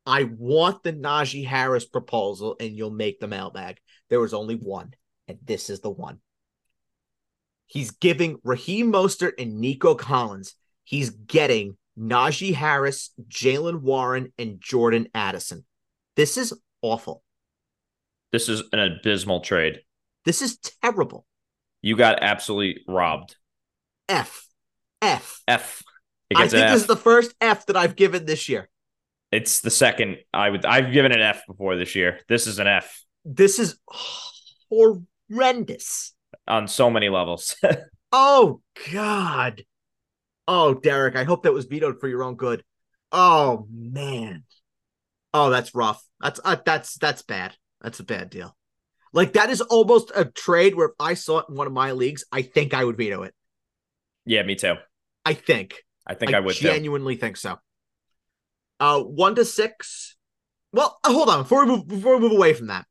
[0.07, 3.79] I want the Najee Harris proposal and you'll make the mailbag.
[4.09, 4.95] There was only one,
[5.29, 6.21] and this is the one.
[7.67, 10.55] He's giving Raheem Mostert and Nico Collins.
[10.83, 15.65] He's getting Najee Harris, Jaylen Warren, and Jordan Addison.
[16.17, 17.23] This is awful.
[18.33, 19.81] This is an abysmal trade.
[20.25, 21.27] This is terrible.
[21.83, 23.37] You got absolutely robbed.
[24.09, 24.47] F.
[25.01, 25.43] F.
[25.49, 25.83] F.
[26.35, 28.69] I think this is the first F that I've given this year.
[29.33, 32.21] It's the second I would I've given an F before this year.
[32.29, 33.03] This is an F.
[33.25, 33.79] This is
[34.71, 36.15] horrendous
[36.47, 37.57] on so many levels.
[38.13, 38.61] oh
[38.93, 39.65] God.
[40.47, 42.65] Oh, Derek, I hope that was vetoed for your own good.
[43.13, 44.45] Oh man.
[45.33, 46.03] Oh, that's rough.
[46.21, 47.57] That's uh, that's that's bad.
[47.81, 48.57] That's a bad deal.
[49.13, 51.93] Like that is almost a trade where if I saw it in one of my
[51.93, 53.35] leagues, I think I would veto it.
[54.25, 54.75] Yeah, me too.
[55.25, 55.83] I think.
[56.07, 57.21] I think I, I would genuinely too.
[57.21, 57.59] think so.
[58.79, 60.17] Uh, one to six.
[60.73, 62.87] Well, uh, hold on before we move before we move away from that.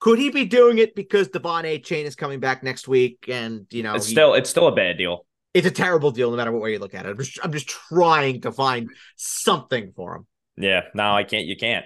[0.00, 3.82] Could he be doing it because De'Von Achane is coming back next week, and you
[3.82, 5.26] know it's he, still it's still a bad deal.
[5.52, 7.10] It's a terrible deal, no matter what way you look at it.
[7.10, 10.26] I'm just, I'm just trying to find something for him.
[10.56, 11.46] Yeah, no, I can't.
[11.46, 11.84] You can't.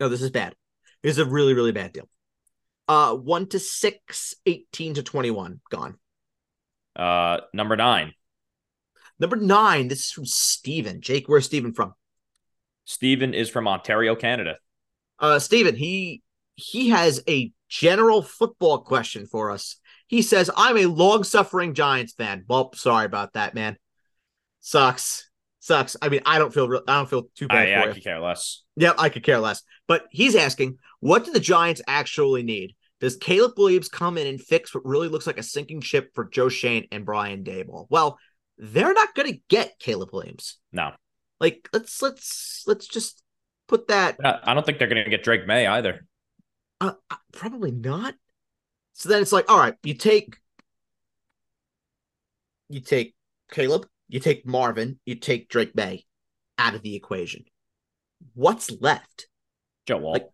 [0.00, 0.54] No, this is bad.
[1.06, 2.08] Is a really, really bad deal.
[2.88, 5.98] Uh, one to six, 18 to 21, gone.
[6.96, 8.12] Uh, number nine.
[9.20, 11.00] Number nine, this is from Steven.
[11.00, 11.94] Jake, where's Steven from?
[12.86, 14.56] Steven is from Ontario, Canada.
[15.20, 16.24] Uh, Steven, he
[16.56, 19.76] he has a general football question for us.
[20.08, 22.44] He says, I'm a long suffering Giants fan.
[22.48, 23.76] Well, sorry about that, man.
[24.58, 25.25] Sucks.
[25.66, 25.96] Sucks.
[26.00, 27.66] I mean, I don't feel I don't feel too bad.
[27.66, 28.62] Uh, yeah, I could care less.
[28.76, 29.64] Yep, I could care less.
[29.88, 32.76] But he's asking, what do the Giants actually need?
[33.00, 36.24] Does Caleb Williams come in and fix what really looks like a sinking ship for
[36.24, 37.88] Joe Schoen and Brian Daboll?
[37.90, 38.16] Well,
[38.56, 40.56] they're not going to get Caleb Williams.
[40.70, 40.92] No.
[41.40, 43.20] Like let's let's let's just
[43.66, 44.18] put that.
[44.22, 46.06] I don't think they're going to get Drake Maye either.
[46.80, 48.14] Uh, uh, probably not.
[48.92, 50.36] So then it's like, all right, you take
[52.68, 53.16] you take
[53.50, 56.04] Caleb, you take Marvin, you take Drake Maye
[56.58, 57.44] out of the equation.
[58.34, 59.26] What's left?
[59.86, 60.12] Joe Alt.
[60.12, 60.28] Like,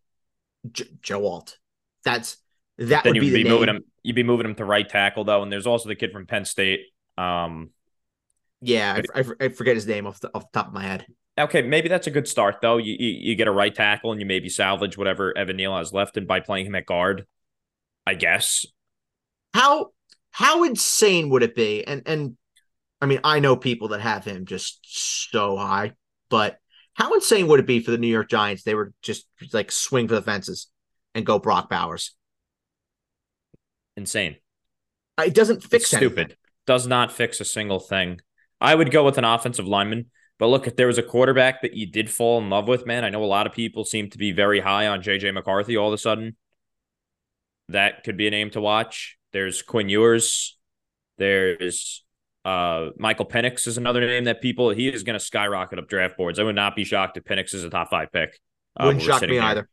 [0.71, 1.59] J- Joe Alt.
[2.05, 2.37] That's
[2.79, 3.85] that then would you'd be, be moving him.
[4.03, 6.45] You'd be moving him to right tackle though, and there's also the kid from Penn
[6.45, 6.81] State.
[7.17, 7.71] Um,
[8.61, 11.07] yeah, I, I, I forget his name off the off the top of my head.
[11.39, 12.77] Okay, maybe that's a good start though.
[12.77, 15.93] You, you, you get a right tackle and you maybe salvage whatever Evan Neal has
[15.93, 17.27] left, and by playing him at guard,
[18.07, 18.67] I guess.
[19.55, 19.89] How
[20.31, 21.87] how insane would it be?
[21.87, 22.37] And and
[23.03, 24.79] I mean, I know people that have him just
[25.31, 25.93] so high,
[26.31, 26.59] but
[26.95, 28.63] how insane would it be for the New York Giants?
[28.63, 30.69] They were just like swing for the fences
[31.13, 32.15] and go Brock Bowers.
[33.97, 34.37] Insane.
[35.19, 36.19] Uh, it doesn't fix it's stupid.
[36.19, 36.37] Anything.
[36.65, 38.21] Does not fix a single thing.
[38.61, 40.07] I would go with an offensive lineman.
[40.39, 43.05] But look, if there was a quarterback that you did fall in love with, man,
[43.05, 45.89] I know a lot of people seem to be very high on JJ McCarthy all
[45.89, 46.37] of a sudden.
[47.69, 49.19] That could be a name to watch.
[49.33, 50.57] There's Quinn Ewers.
[51.19, 52.02] There's
[52.45, 56.17] uh, Michael Penix is another name that people he is going to skyrocket up draft
[56.17, 56.39] boards.
[56.39, 58.39] I would not be shocked if Penix is a top five pick.
[58.77, 59.69] Uh, Wouldn't shock me either.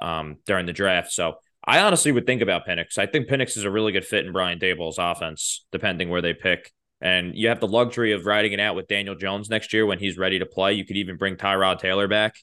[0.00, 2.98] Um, during the draft, so I honestly would think about Penix.
[2.98, 6.34] I think Penix is a really good fit in Brian Daboll's offense, depending where they
[6.34, 6.70] pick.
[7.00, 9.98] And you have the luxury of riding it out with Daniel Jones next year when
[9.98, 10.74] he's ready to play.
[10.74, 12.36] You could even bring Tyrod Taylor back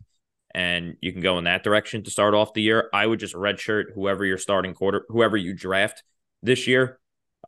[0.54, 2.90] and you can go in that direction to start off the year.
[2.94, 6.04] I would just redshirt whoever you're starting quarter, whoever you draft
[6.44, 7.00] this year.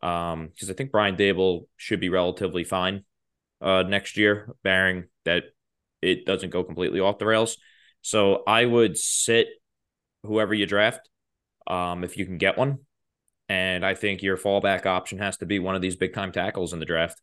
[0.02, 3.04] Um, because I think Brian Daboll should be relatively fine
[3.62, 5.44] uh next year, bearing that
[6.02, 7.56] it doesn't go completely off the rails.
[8.02, 9.48] So I would sit
[10.22, 11.08] whoever you draft,
[11.66, 12.78] um, if you can get one.
[13.48, 16.72] And I think your fallback option has to be one of these big time tackles
[16.72, 17.20] in the draft.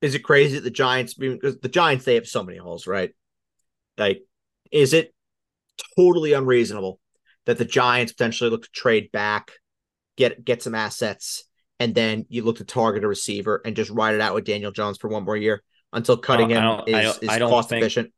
[0.00, 3.10] Is it crazy that the Giants, because the Giants, they have so many holes, right?
[3.96, 4.22] Like,
[4.70, 5.14] is it
[5.96, 7.00] totally unreasonable
[7.46, 9.52] that the Giants potentially look to trade back,
[10.16, 11.44] get get some assets,
[11.80, 14.72] and then you look to target a receiver and just ride it out with Daniel
[14.72, 15.62] Jones for one more year
[15.92, 18.12] until cutting him is, is cost think, efficient?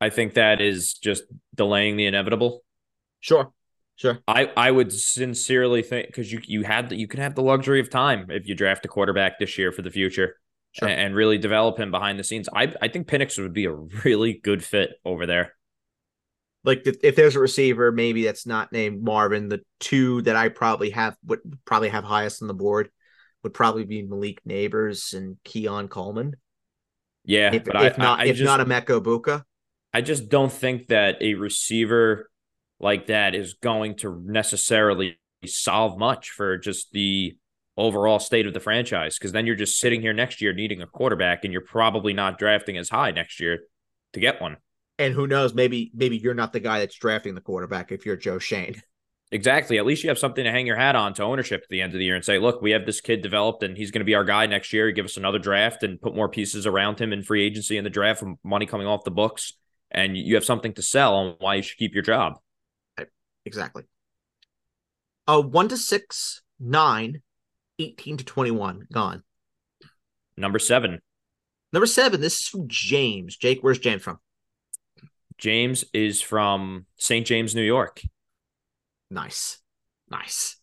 [0.00, 1.24] I think that is just
[1.54, 2.62] delaying the inevitable.
[3.20, 3.52] Sure.
[3.96, 4.18] Sure.
[4.26, 7.80] I, I would sincerely think because you you had the, you can have the luxury
[7.80, 10.36] of time if you draft a quarterback this year for the future
[10.72, 10.88] sure.
[10.88, 12.48] and, and, really develop him behind the scenes.
[12.52, 13.72] I I think Penix would be a
[14.04, 15.54] really good fit over there.
[16.64, 19.48] Like if there's a receiver, maybe that's not named Marvin.
[19.48, 22.90] The two that I probably have would probably have highest on the board
[23.42, 26.36] would probably be Malik Nabers and Keon Coleman.
[27.24, 29.44] Yeah, if, but if I, not I, if just, not Emeka Egbuka.
[29.92, 32.30] I just don't think that a receiver
[32.80, 37.36] like that is going to necessarily solve much for just the
[37.76, 40.86] overall state of the franchise because then you're just sitting here next year needing a
[40.86, 43.60] quarterback and you're probably not drafting as high next year
[44.12, 44.56] to get one.
[44.98, 48.16] And who knows, maybe maybe you're not the guy that's drafting the quarterback if you're
[48.16, 48.80] Joe Schoen.
[49.32, 49.78] Exactly.
[49.78, 51.92] At least you have something to hang your hat on to ownership at the end
[51.92, 54.04] of the year and say, look, we have this kid developed and he's going to
[54.04, 54.92] be our guy next year.
[54.92, 57.90] Give us another draft and put more pieces around him in free agency in the
[57.90, 59.54] draft from money coming off the books.
[59.90, 62.34] And you have something to sell on why you should keep your job.
[63.44, 63.84] Exactly.
[65.26, 67.22] Uh, 1 to 6, 9,
[67.80, 68.86] 18 to 21.
[68.92, 69.24] Gone.
[70.36, 71.00] Number seven.
[71.72, 72.20] Number seven.
[72.20, 73.36] This is from James.
[73.36, 74.18] Jake, where's James from?
[75.38, 77.26] James is from St.
[77.26, 78.00] James, New York.
[79.10, 79.58] Nice.
[80.10, 80.56] Nice.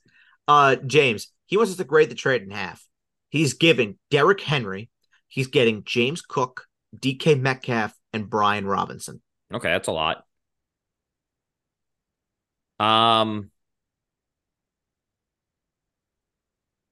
[0.47, 2.85] Uh, James, he wants us to grade the trade in half.
[3.29, 4.89] He's giving Derrick Henry,
[5.27, 6.65] He's getting James Cook,
[6.97, 9.21] DK Metcalf, and Brian Robinson.
[9.53, 10.25] Okay, that's a lot.
[12.79, 13.51] Um,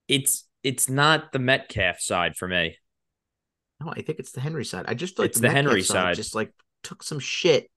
[0.08, 2.78] it's it's not the Metcalf side for me.
[3.82, 4.86] No, I think it's the Henry side.
[4.88, 6.16] I just feel like It's the Metcalf Henry side.
[6.16, 6.54] just like
[6.84, 7.70] took some shit,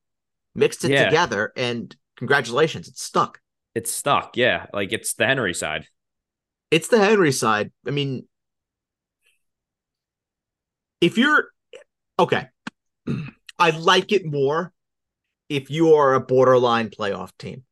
[0.55, 1.05] mixed it Yeah.
[1.05, 3.41] together, and congratulations, it's stuck.
[3.75, 4.37] It's stuck.
[4.37, 5.87] Yeah, like it's the Henry side.
[6.71, 7.73] It's the Henry side.
[7.87, 8.27] I mean,
[11.01, 11.49] if you're
[12.19, 12.47] okay,
[13.59, 14.73] I like it more
[15.49, 17.65] if you are a borderline playoff team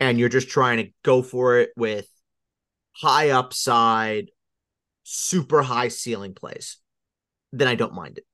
[0.00, 2.08] and you're just trying to go for it with
[2.92, 4.30] high upside,
[5.04, 6.78] super high ceiling plays.
[7.52, 8.24] Then I don't mind it.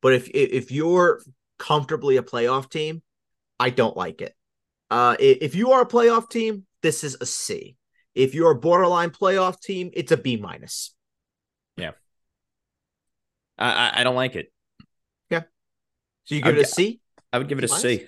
[0.00, 1.20] But if if you're
[1.60, 3.02] comfortably a playoff team,
[3.60, 4.34] I don't like it.
[4.90, 7.76] Uh, if you are a playoff team, this is a C.
[8.16, 10.92] If you're a borderline playoff team, it's a B minus.
[13.56, 14.52] I I, I don't like it.
[15.28, 15.42] Yeah.
[16.24, 17.00] So you give I'd it a C?
[17.32, 17.82] I would give it a Minus?
[17.82, 18.06] C.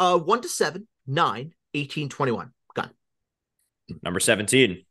[0.00, 2.50] Uh, one to seven, nine, 18, 21.
[2.74, 2.90] Gone.
[4.02, 4.84] Number seventeen.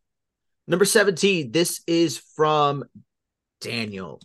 [0.65, 2.85] Number 17, this is from
[3.59, 4.21] Daniel.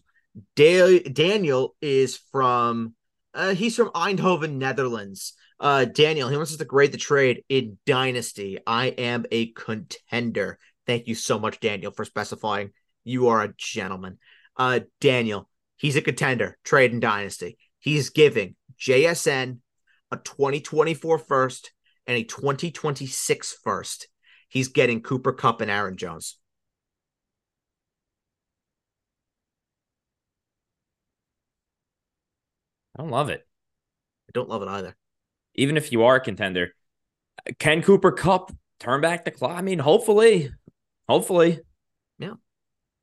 [0.57, 2.95] Da- Daniel is from,
[3.35, 5.35] uh, he's from Eindhoven, Netherlands.
[5.61, 8.59] Uh, Daniel, he wants us to grade the trade in Dynasty.
[8.67, 10.59] I am a contender.
[10.87, 12.71] Thank you so much, Daniel, for specifying.
[13.05, 14.19] You are a gentleman.
[14.57, 16.57] Uh, Daniel, he's a contender.
[16.65, 17.59] Trade in Dynasty.
[17.81, 19.59] He's giving JSN
[20.11, 21.73] a 2024 first
[22.07, 24.09] and a 2026 first.
[24.49, 26.39] He's getting Cooper Kupp and Aaron Jones.
[32.99, 33.47] I don't love it.
[34.29, 34.97] I don't love it either.
[35.55, 36.73] Even if you are a contender,
[37.59, 39.57] can Cooper Kupp turn back the clock?
[39.57, 40.51] I mean, hopefully,
[41.09, 41.61] hopefully.
[42.19, 42.35] Yeah.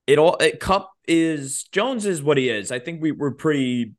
[0.08, 2.72] It all it, Kupp is Jones is what he is.
[2.72, 3.94] I think we were pretty.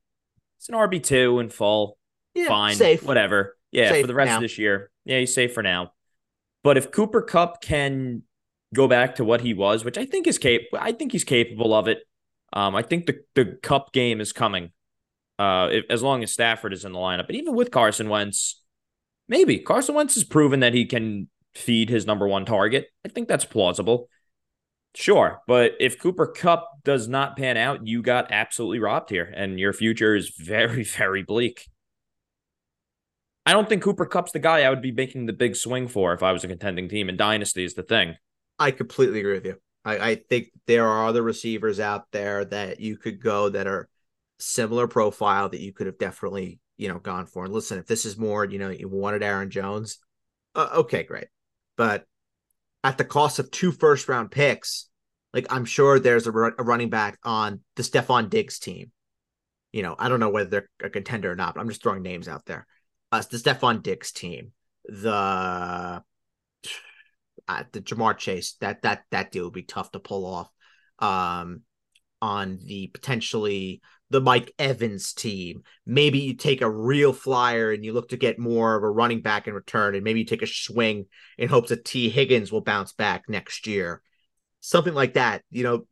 [0.58, 1.98] It's an RB two in full.
[2.34, 3.02] Yeah, fine, safe.
[3.02, 3.56] whatever.
[3.72, 4.36] Yeah, Safe for the rest now.
[4.36, 4.90] of this year.
[5.04, 5.92] Yeah, he's safe for now.
[6.62, 8.22] But if Cooper Kupp can
[8.74, 11.74] go back to what he was, which I think is cap, I think he's capable
[11.74, 11.98] of it.
[12.52, 14.70] Um, I think the the Kupp game is coming.
[15.38, 18.62] Uh, if, as long as Stafford is in the lineup, but even with Carson Wentz,
[19.28, 22.86] maybe Carson Wentz has proven that he can feed his number one target.
[23.04, 24.08] I think that's plausible.
[24.94, 29.60] Sure, but if Cooper Kupp does not pan out, you got absolutely robbed here, and
[29.60, 31.68] your future is very, very bleak.
[33.46, 36.12] I don't think Cooper Kupp's the guy I would be making the big swing for
[36.12, 37.08] if I was a contending team.
[37.08, 38.16] And Dynasty is the thing.
[38.58, 39.56] I completely agree with you.
[39.84, 43.88] I, I think there are other receivers out there that you could go that are
[44.38, 47.44] similar profile that you could have definitely, you know, gone for.
[47.44, 49.98] And listen, if this is more, you know, you wanted Aaron Jones,
[50.54, 51.28] uh, okay, great.
[51.76, 52.04] But
[52.82, 54.88] at the cost of two first round picks,
[55.32, 58.90] like I'm sure there's a, a running back on the Stefon Diggs team.
[59.72, 62.02] You know, I don't know whether they're a contender or not, but I'm just throwing
[62.02, 62.66] names out there.
[63.12, 64.52] Uh, the Stefon Diggs team,
[64.84, 65.12] the
[67.48, 70.50] uh, the Ja'Marr Chase, that that that deal would be tough to pull off.
[70.98, 71.62] Um,
[72.22, 73.80] on the potentially
[74.10, 78.38] the Mike Evans team, maybe you take a real flyer and you look to get
[78.38, 81.06] more of a running back in return, and maybe you take a swing
[81.38, 84.02] in hopes that Tee Higgins will bounce back next year,
[84.60, 85.42] something like that.
[85.50, 85.86] You know,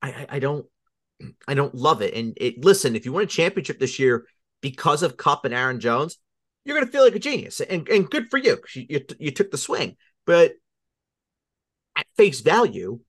[0.00, 0.66] I I, don't
[1.48, 2.14] I don't love it.
[2.14, 4.26] And it listen, if you win a championship this year
[4.60, 6.18] because of Kupp and Aaron Jones,
[6.64, 8.58] you're gonna feel like a genius, and and good for you.
[8.74, 10.52] You you, you took the swing, but
[11.96, 13.00] at face value,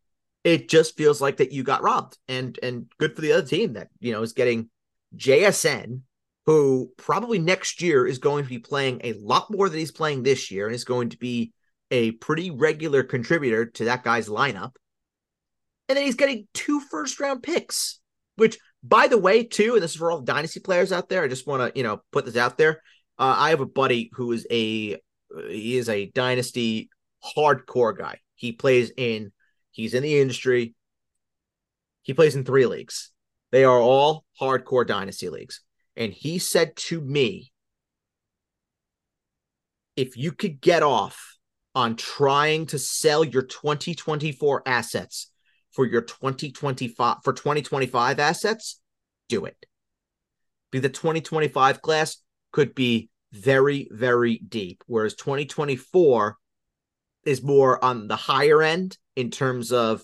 [0.48, 3.74] it just feels like that you got robbed, and and good for the other team
[3.74, 4.70] that you know is getting
[5.14, 6.04] JSN,
[6.46, 10.24] who probably next year is going to be playing a lot more than he's playing
[10.24, 11.52] this year, and is going to be
[11.92, 14.72] a pretty regular contributor to that guy's lineup.
[15.90, 18.00] And then he's getting two first round picks,
[18.38, 21.24] which, by the way, too, and this is for all dynasty players out there.
[21.24, 22.82] I just want to, you know, put this out there.
[23.20, 24.96] Uh, I have a buddy who is a
[25.50, 26.90] he is a dynasty
[27.36, 28.22] hardcore guy.
[28.36, 29.34] He plays in
[29.78, 30.74] he's in the industry.
[32.02, 33.12] He plays in three leagues.
[33.52, 35.62] They are all hardcore dynasty leagues.
[35.96, 37.52] And he said to me,
[39.96, 41.38] if you could get off
[41.74, 45.32] on trying to sell your 2024 assets
[45.72, 48.80] for your 2025 for 2025 assets,
[49.30, 49.58] do it.
[50.72, 52.18] Be the 2025 class
[52.52, 56.38] could be very, very deep, whereas 2024
[57.28, 60.04] is more on the higher end in terms of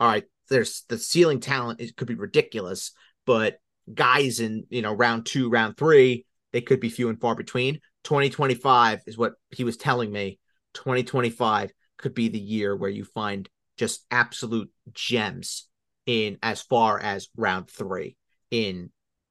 [0.00, 2.92] all right, there's the ceiling talent, it could be ridiculous,
[3.26, 3.58] but
[3.92, 7.80] guys in you know round two, round three, they could be few and far between.
[8.04, 10.38] 2025 is what he was telling me.
[10.74, 15.68] 2025 could be the year where you find just absolute gems
[16.06, 18.16] in as far as round three
[18.50, 18.90] in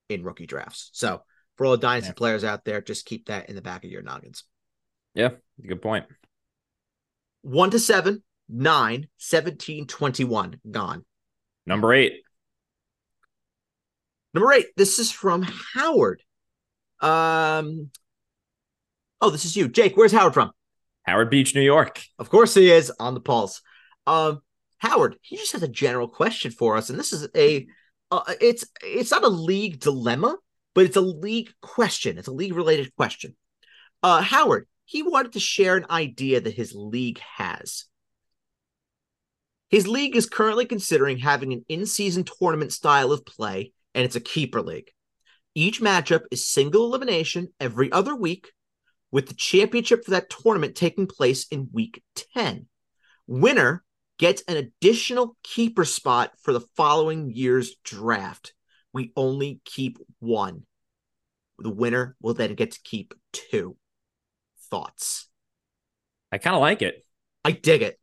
[0.09, 0.89] in rookie drafts.
[0.93, 1.23] So
[1.57, 2.13] for all the dynasty yeah.
[2.13, 4.43] players out there, just keep that in the back of your noggins.
[5.13, 5.29] Yeah,
[5.65, 6.05] good point.
[7.43, 11.05] One to seven, nine, 17, 21, gone.
[11.65, 12.21] Number eight.
[14.33, 14.67] Number eight.
[14.75, 15.43] This is from
[15.75, 16.23] Howard.
[16.99, 17.91] Um.
[19.21, 19.95] Oh, this is you, Jake.
[19.95, 20.51] Where's Howard from?
[21.03, 22.01] Howard Beach, New York.
[22.17, 23.61] Of course he is on the pulse.
[24.07, 24.41] Um,
[24.77, 27.67] Howard, he just has a general question for us, and this is a,
[28.11, 30.37] uh, it's it's not a league dilemma,
[30.73, 32.17] but it's a league question.
[32.17, 33.35] It's a league related question.
[34.01, 37.85] Uh, Howard, he wanted to share an idea that his league has.
[39.69, 44.15] His league is currently considering having an in season tournament style of play, and it's
[44.15, 44.91] a keeper league.
[45.55, 48.51] Each matchup is single elimination every other week,
[49.11, 52.03] with the championship for that tournament taking place in week
[52.35, 52.67] 10.
[53.27, 53.83] Winner
[54.17, 58.53] gets an additional keeper spot for the following year's draft.
[58.93, 60.65] We only keep one.
[61.59, 63.77] The winner will then get to keep two.
[64.69, 65.27] Thoughts?
[66.31, 67.05] I kind of like it.
[67.45, 67.99] I dig it.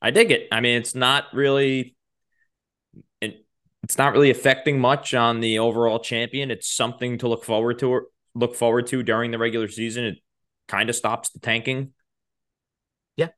[0.00, 0.48] I dig it.
[0.52, 1.96] I mean, it's not really
[3.84, 6.50] it's not really affecting much on the overall champion.
[6.50, 10.04] It's something to look forward to look forward to during the regular season.
[10.04, 10.18] It
[10.68, 11.92] kind of stops the tanking.
[13.16, 13.28] Yeah.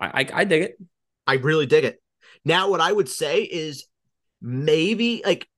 [0.00, 0.78] I, I I dig it.
[1.26, 2.02] I really dig it.
[2.44, 3.86] Now what I would say is
[4.42, 5.48] maybe like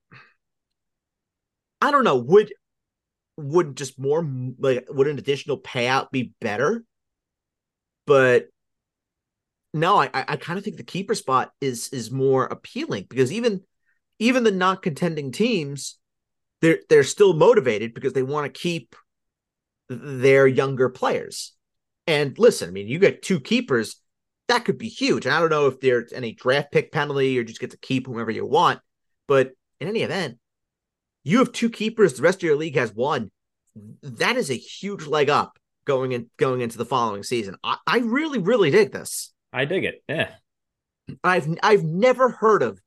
[1.80, 2.52] I don't know, would
[3.36, 4.26] would just more
[4.58, 6.84] like would an additional payout be better?
[8.06, 8.48] But
[9.74, 13.62] no, I I kind of think the keeper spot is is more appealing because even
[14.18, 15.98] even the not contending teams,
[16.60, 18.94] they're they're still motivated because they want to keep
[19.88, 21.52] their younger players.
[22.06, 23.96] And listen, I mean, you get two keepers,
[24.48, 25.24] that could be huge.
[25.24, 28.06] And I don't know if there's any draft pick penalty or just get to keep
[28.06, 28.80] whomever you want.
[29.28, 30.38] But in any event,
[31.24, 33.30] you have two keepers, the rest of your league has one.
[34.02, 37.56] That is a huge leg up going in going into the following season.
[37.64, 39.32] I, I really, really dig this.
[39.52, 40.02] I dig it.
[40.08, 40.30] Yeah.
[41.24, 42.80] I've I've never heard of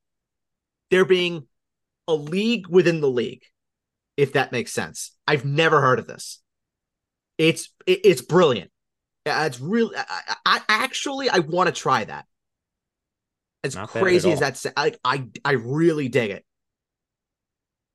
[0.92, 1.48] there being
[2.08, 3.44] a league within the league,
[4.18, 5.12] if that makes sense.
[5.28, 6.42] I've never heard of this.
[7.38, 8.72] It's it, it's brilliant.
[9.26, 12.26] It's really I, I actually I want to try that.
[13.64, 16.46] As Not crazy as that's I, I I really dig it.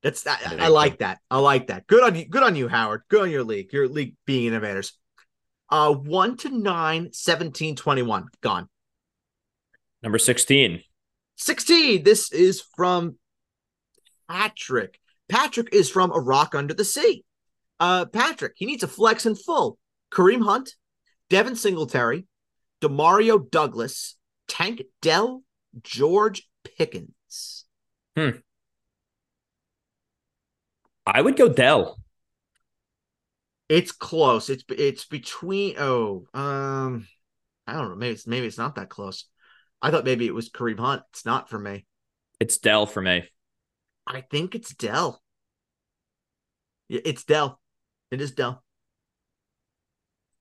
[0.03, 1.19] That's I, I, like that.
[1.31, 1.87] I like that.
[1.87, 2.27] Good on you.
[2.27, 3.03] Good on you, Howard.
[3.09, 3.73] Good on your league.
[3.73, 4.95] Your league being innovators.
[5.69, 8.29] Uh, 1 to 9, 17, 21.
[8.41, 8.69] Gone.
[10.03, 10.83] Number 16.
[11.37, 12.03] 16.
[12.03, 13.17] This is from
[14.29, 14.99] Patrick.
[15.29, 17.25] Patrick is from A Rock Under the Sea.
[17.79, 19.79] Uh, Patrick, he needs a flex in full.
[20.13, 20.75] Kareem Hunt,
[21.31, 22.27] Devin Singletary,
[22.81, 24.17] Demario Douglas,
[24.49, 25.43] Tank Dell,
[25.83, 27.65] George Pickens.
[28.17, 28.31] Hmm.
[31.07, 31.99] I would go Dell.
[33.69, 34.51] It's close.
[34.51, 37.07] It's it's between oh um
[37.67, 39.27] I don't know maybe it's maybe it's not that close.
[39.81, 41.03] I thought maybe it was Kareem Hunt.
[41.11, 41.87] It's not for me.
[42.39, 43.29] It's Dell for me.
[44.07, 45.23] I think it's Dell.
[46.89, 47.61] Yeah, it's Dell.
[48.11, 48.65] It is Dell.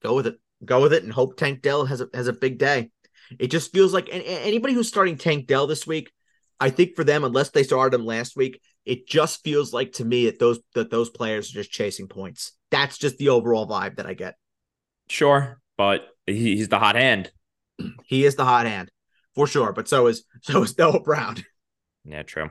[0.02, 0.40] Go with it.
[0.66, 2.90] Go with it and hope Tank Dell has a has a big day.
[3.38, 6.12] It just feels like anybody who's starting Tank Dell this week,
[6.60, 8.60] I think for them, unless they started him last week,
[8.90, 12.54] it just feels like to me that those that those players are just chasing points.
[12.72, 14.36] That's just the overall vibe that I get.
[15.08, 17.32] Sure, but he's the hot hand.
[18.06, 18.90] He is the hot hand
[19.36, 19.74] for sure.
[19.74, 21.38] But so is so is Noah Brown.
[22.04, 22.50] Yeah, true.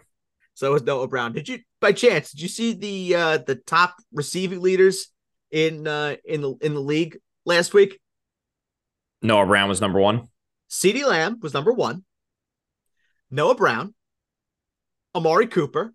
[0.54, 1.32] So is Noah Brown.
[1.32, 5.08] Did you by chance did you see the uh the top receiving leaders
[5.50, 7.98] in uh in the in the league last week?
[9.22, 10.28] Noah Brown was number one.
[10.70, 12.04] CeeDee Lamb was number one.
[13.28, 13.94] Noah Brown,
[15.16, 15.94] Amari Cooper,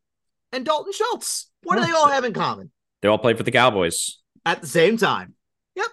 [0.53, 1.49] and Dalton Schultz.
[1.63, 2.71] What do they all have in common?
[3.01, 5.33] They all played for the Cowboys at the same time.
[5.75, 5.87] Yep.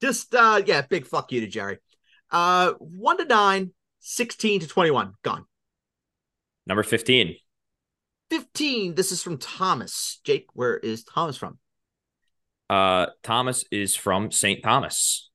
[0.00, 1.78] Just uh yeah, big fuck you to Jerry.
[2.30, 5.14] Uh 1 to 9, 16 to 21.
[5.22, 5.44] Gone.
[6.66, 7.36] Number 15.
[8.30, 8.94] 15.
[8.94, 10.20] This is from Thomas.
[10.24, 11.58] Jake, where is Thomas from?
[12.68, 14.62] Uh Thomas is from St.
[14.62, 15.30] Thomas.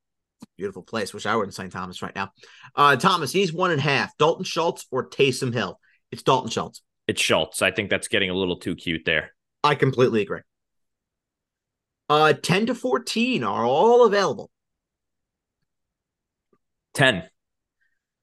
[0.58, 1.14] Beautiful place.
[1.14, 1.72] Wish I were in St.
[1.72, 2.32] Thomas right now.
[2.76, 4.16] Uh Thomas, he's one and a half.
[4.18, 5.80] Dalton Schultz or Taysom Hill.
[6.12, 6.82] It's Dalton Schultz.
[7.12, 7.62] It's Schultz.
[7.62, 9.34] I think that's getting a little too cute there.
[9.66, 10.40] I completely agree.
[12.08, 14.50] Uh, 10 to 14 are all available.
[16.94, 17.24] 10.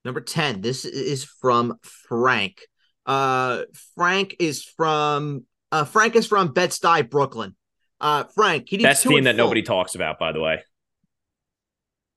[0.06, 0.62] Number 10.
[0.62, 2.62] This is from Frank.
[3.04, 3.64] Uh,
[3.94, 7.54] Frank is from uh, Frank is from Bed-Stuy, Brooklyn.
[8.00, 9.44] Uh, Frank, he That's team that full.
[9.44, 10.62] nobody talks about, by the way.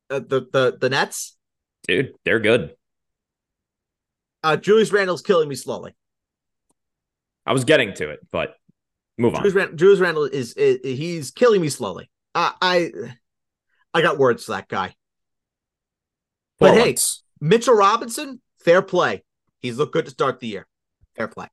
[0.10, 1.38] Uh, the the the Nets,
[1.86, 2.76] dude, they're good.
[4.42, 5.96] Uh, Julius Randle's killing me slowly.
[7.46, 8.56] I was getting to it, but
[9.18, 9.42] move on.
[9.42, 12.10] Julius, Rand- Julius Randle is, is, he's killing me slowly.
[12.36, 12.92] Uh, I
[13.94, 14.96] I got words for that guy.
[16.60, 16.96] But hey,
[17.40, 19.24] Mitchell Robinson, fair play.
[19.60, 20.68] He's looked good to start the year.
[21.16, 21.48] Fair play.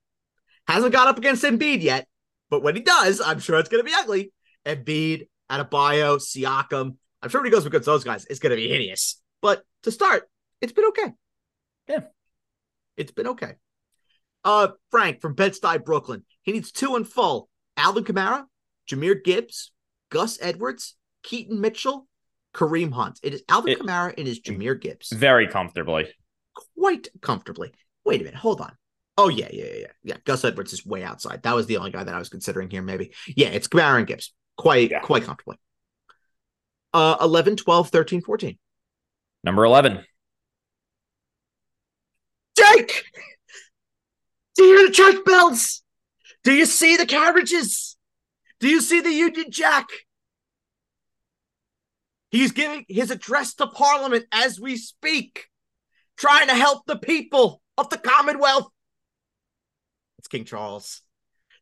[0.67, 2.07] Hasn't got up against Embiid yet,
[2.51, 4.33] but when he does, I'm sure it's going to be ugly.
[4.67, 6.97] Embiid, Adebayo, Siakam.
[7.23, 9.21] I'm sure when he goes against those guys, it's going to be hideous.
[9.41, 10.29] But to start,
[10.61, 11.13] it's been okay.
[11.89, 12.01] Yeah.
[12.97, 13.55] It's been okay.
[14.45, 16.25] Uh, Frank from Bed-Stuy, Brooklyn.
[16.43, 17.49] He needs two in full.
[17.77, 18.45] Alvin Kamara,
[18.91, 19.71] Jahmyr Gibbs,
[20.11, 22.07] Gus Edwards, Keaton Mitchell,
[22.55, 23.21] Kareem Hunt.
[23.23, 25.11] It is Alvin it, Kamara and is Jahmyr Gibbs.
[25.11, 26.09] Very comfortably.
[26.77, 27.73] Quite comfortably.
[28.05, 28.39] Wait a minute.
[28.39, 28.73] Hold on.
[29.17, 29.87] Oh, yeah, yeah, yeah.
[30.03, 30.17] Yeah.
[30.25, 31.43] Gus Edwards is way outside.
[31.43, 33.13] That was the only guy that I was considering here, maybe.
[33.27, 34.33] Yeah, it's Kamara and Gibbs.
[34.57, 35.01] Quite, yeah.
[35.01, 35.59] quite comfortably.
[36.95, 38.59] Uh, 11, 12, 13, 14.
[39.45, 40.05] Number 11.
[42.57, 43.05] Jake!
[44.59, 45.83] Do you hear the church bells?
[46.43, 47.97] Do you see the carriages?
[48.59, 49.87] Do you see the Union Jack?
[52.33, 55.47] He's giving his address to Parliament as we speak,
[56.17, 58.67] trying to help the people of the Commonwealth.
[60.19, 61.03] It's King Charles.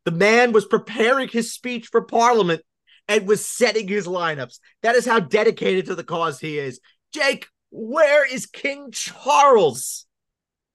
[0.03, 2.63] The man was preparing his speech for Parliament
[3.07, 4.57] and was setting his lineups.
[4.81, 6.79] That is how dedicated to the cause he is.
[7.13, 10.06] Jake, where is King Charles?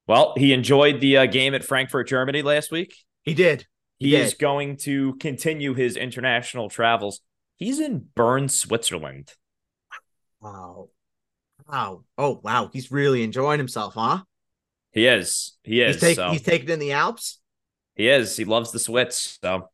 [0.07, 2.95] Well, he enjoyed the uh, game at Frankfurt, Germany last week.
[3.23, 3.67] He did.
[3.99, 7.21] He, he is going to continue his international travels.
[7.57, 9.33] He's in Bern, Switzerland.
[10.41, 10.89] Wow.
[11.69, 12.05] Wow.
[12.19, 12.71] Oh, wow.
[12.73, 14.23] He's really enjoying himself, huh?
[14.91, 15.57] He is.
[15.63, 15.95] He is.
[15.95, 16.31] He's, take, so.
[16.31, 17.41] he's taking in the Alps.
[17.95, 18.37] He is.
[18.37, 19.39] He loves the Swiss.
[19.43, 19.69] So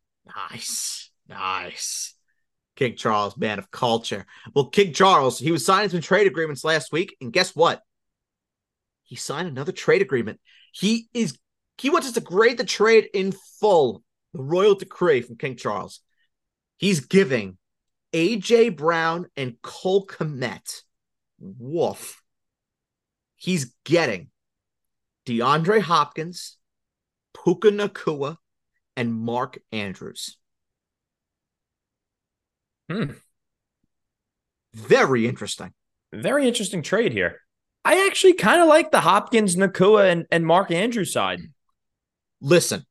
[0.51, 1.11] nice.
[1.29, 2.15] Nice.
[2.77, 4.27] King Charles, man of culture.
[4.55, 7.83] Well, King Charles, he was signing some trade agreements last week, and guess what?
[9.09, 10.39] He signed another trade agreement.
[10.73, 11.39] He is
[11.79, 14.03] he wants us to grade the trade in full.
[14.35, 16.01] The royal decree from King Charles.
[16.77, 17.57] He's giving
[18.13, 20.83] AJ Brown and Cole Kmet.
[21.41, 22.23] Woof.
[23.37, 24.29] He's getting
[25.25, 26.59] DeAndre Hopkins,
[27.33, 28.37] Puka Nacua,
[28.95, 30.37] and Mark Andrews.
[32.91, 33.13] Hmm.
[34.75, 35.73] Very interesting.
[36.13, 37.41] Very interesting trade here.
[37.85, 41.41] I actually kind of like the Hopkins, Nacua, and, and Mark Andrews side.
[42.41, 42.85] Listen,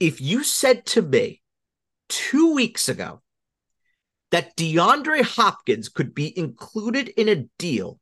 [0.00, 1.42] if you said to me
[2.08, 3.22] two weeks ago
[4.30, 7.98] that DeAndre Hopkins could be included in a deal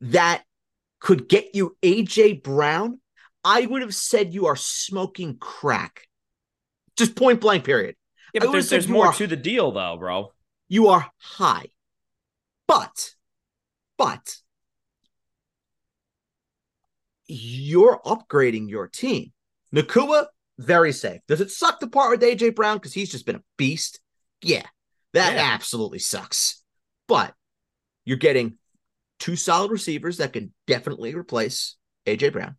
[0.00, 0.44] that
[1.00, 3.00] could get you AJ Brown,
[3.44, 6.06] I would have said you are smoking crack.
[6.96, 7.96] Just point blank, period.
[8.34, 10.32] Yeah, but there's, there's more are, to the deal, though, bro.
[10.68, 11.66] You are high.
[12.68, 13.14] But,
[13.98, 14.36] but,
[17.30, 19.32] you're upgrading your team.
[19.74, 20.26] Nacua,
[20.58, 21.20] very safe.
[21.28, 24.00] Does it suck to part with AJ Brown because he's just been a beast?
[24.42, 24.66] Yeah,
[25.14, 25.42] that yeah.
[25.42, 26.62] absolutely sucks.
[27.06, 27.34] But
[28.04, 28.58] you're getting
[29.18, 31.76] two solid receivers that can definitely replace
[32.06, 32.56] AJ Brown.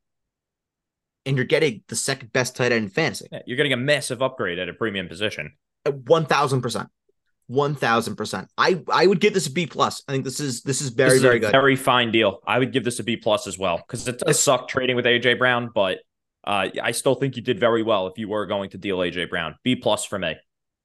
[1.26, 3.28] And you're getting the second best tight end in fantasy.
[3.32, 5.54] Yeah, you're getting a massive upgrade at a premium position.
[5.86, 6.90] Thousand percent.
[7.52, 8.48] One thousand percent.
[8.58, 10.02] I I would give this a B plus.
[10.08, 11.52] I think this is this is very this is very good.
[11.52, 12.40] Very fine deal.
[12.48, 15.04] I would give this a B plus as well because it does suck trading with
[15.04, 16.00] AJ Brown, but
[16.46, 19.30] uh, I still think you did very well if you were going to deal AJ
[19.30, 19.56] Brown.
[19.64, 20.36] B plus for me.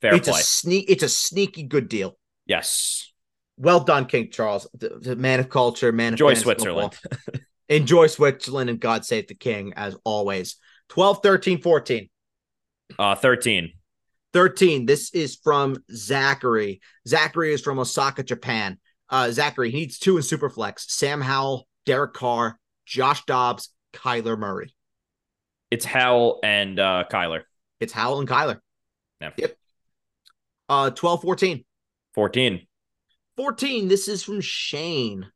[0.03, 0.41] Fair it's play.
[0.41, 2.19] A sneak, it's a sneaky good deal.
[2.47, 3.13] Yes.
[3.57, 6.99] Well done, King Charles, the, the man of culture, man Enjoy of Switzerland.
[7.69, 10.57] Enjoy Switzerland and God save the king as always.
[10.89, 12.09] 12, 13, 14.
[12.99, 13.73] Uh, 13.
[14.37, 14.85] 13.
[14.85, 16.83] This is from Zachary.
[17.09, 18.77] Zachary is from Osaka, Japan.
[19.09, 24.75] Uh, Zachary, he needs two in Superflex Sam Howell, Derek Carr, Josh Dobbs, Kyler Murray.
[25.71, 27.45] It's Howell and uh, Kyler.
[27.81, 28.59] It's Howell and Kyler.
[29.23, 29.31] Yeah.
[29.39, 29.57] Yep.
[30.69, 31.65] Uh, 12, 14.
[32.13, 32.67] 14.
[33.39, 33.89] 14.
[33.89, 35.31] This is from Shane.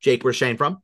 [0.00, 0.78] Jake, where's Shane from?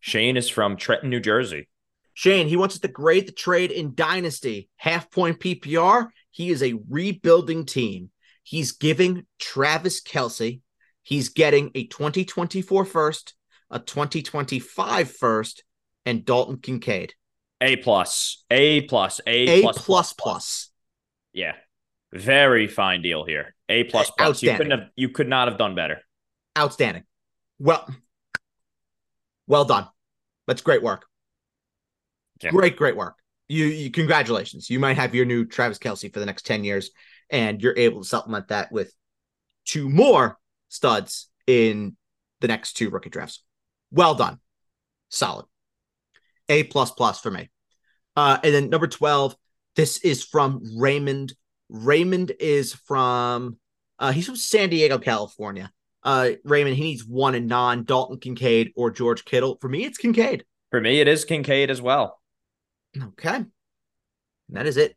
[0.00, 1.68] Shane is from Trenton, New Jersey.
[2.14, 4.70] Shane, he wants us to grade the trade in Dynasty.
[4.76, 6.08] Half point PPR.
[6.38, 8.10] He is a rebuilding team.
[8.44, 10.60] He's giving Travis Kelce,
[11.08, 13.34] He's getting a 2024 first,
[13.70, 15.64] a 2025 first,
[16.04, 17.14] and Dalton Kincaid.
[17.62, 20.70] A plus, A plus, A, a plus, plus, plus, plus.
[21.32, 21.54] Yeah,
[22.12, 23.54] very fine deal here.
[23.68, 24.42] A plus plus.
[24.42, 24.90] You couldn't have.
[24.96, 26.02] You could not have done better.
[26.56, 27.04] Outstanding.
[27.58, 27.88] Well,
[29.48, 29.88] well done.
[30.46, 31.06] That's great work.
[32.42, 32.50] Yeah.
[32.50, 33.17] Great, great work.
[33.48, 34.68] You, you, congratulations.
[34.68, 36.90] You might have your new Travis Kelce for the next 10 years,
[37.30, 38.92] and you're able to supplement that with
[39.64, 40.38] two more
[40.68, 41.96] studs in
[42.40, 43.42] the next two rookie drafts.
[43.90, 44.38] Well done.
[45.08, 45.46] Solid.
[46.48, 47.50] A plus plus for me.
[48.16, 49.34] Uh, and then number 12,
[49.76, 51.34] this is from Raymond.
[51.68, 53.58] Raymond is from
[53.98, 55.72] uh, he's from San Diego, California.
[56.02, 59.58] Uh, Raymond, he needs one and non Dalton Kincaid or George Kittle.
[59.60, 60.44] For me, it's Kincaid.
[60.70, 62.17] For me, it is Kincaid as well.
[62.96, 63.36] Okay.
[63.36, 63.48] And
[64.50, 64.96] that is it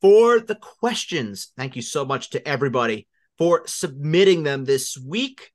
[0.00, 1.52] for the questions.
[1.56, 3.08] Thank you so much to everybody
[3.38, 5.52] for submitting them this week.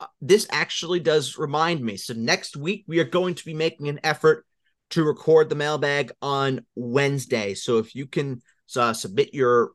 [0.00, 1.96] Uh, this actually does remind me.
[1.96, 4.44] So, next week, we are going to be making an effort
[4.90, 7.54] to record the mailbag on Wednesday.
[7.54, 8.42] So, if you can
[8.76, 9.72] uh, submit your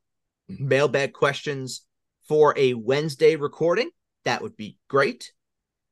[0.47, 1.85] mailbag questions
[2.27, 3.89] for a Wednesday recording,
[4.25, 5.31] that would be great.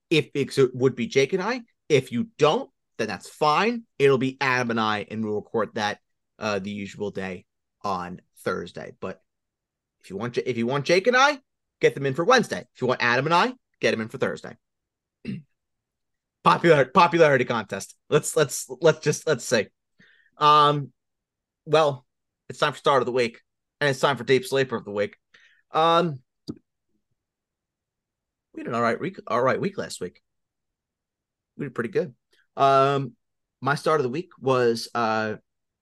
[0.09, 1.61] If it would be Jake and I.
[1.89, 3.83] If you don't, then that's fine.
[3.99, 5.99] It'll be Adam and I, and we'll record that
[6.39, 7.45] uh, the usual day
[7.83, 8.93] on Thursday.
[8.99, 9.21] But
[10.01, 11.39] if you want, if you want Jake and I,
[11.79, 12.65] get them in for Wednesday.
[12.73, 14.55] If you want Adam and I, get them in for Thursday.
[16.43, 17.95] Popular popularity contest.
[18.09, 19.67] Let's let's let's just let's see.
[20.37, 20.91] Um,
[21.65, 22.05] well,
[22.47, 23.41] it's time for start of the week,
[23.81, 25.17] and it's time for deep sleeper of the week.
[25.71, 26.19] Um,
[28.53, 30.21] we did all right week, all right week last week.
[31.57, 32.13] We did pretty good.
[32.57, 33.13] Um,
[33.61, 35.35] my start of the week was uh,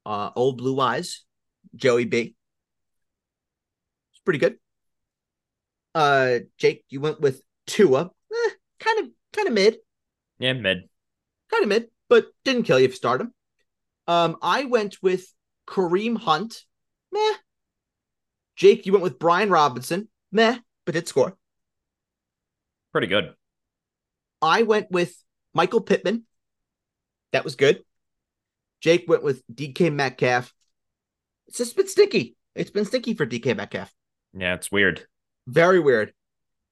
[0.05, 1.23] uh, old blue eyes,
[1.76, 2.36] Joey B.
[4.11, 4.57] It's pretty good.
[5.95, 8.49] Uh, Jake, you went with Tua, eh,
[8.80, 9.78] kind of, kind of mid.
[10.38, 10.89] Yeah, mid.
[11.49, 13.34] Kind of mid, but didn't kill you if you start him.
[14.07, 15.34] Um, I went with
[15.67, 16.63] Kareem Hunt,
[17.11, 17.34] meh.
[18.57, 21.38] Jake, you went with Brian Robinson, meh, but did score.
[22.91, 23.34] Pretty good.
[24.41, 25.15] I went with
[25.53, 26.26] Michael Pittman.
[27.36, 27.84] That was good.
[28.80, 30.54] Jake went with DK Metcalf.
[31.48, 32.38] It's just been stinky.
[32.56, 33.94] It's been stinky for DK Metcalf.
[34.34, 35.06] Yeah, it's weird.
[35.46, 36.14] Very weird.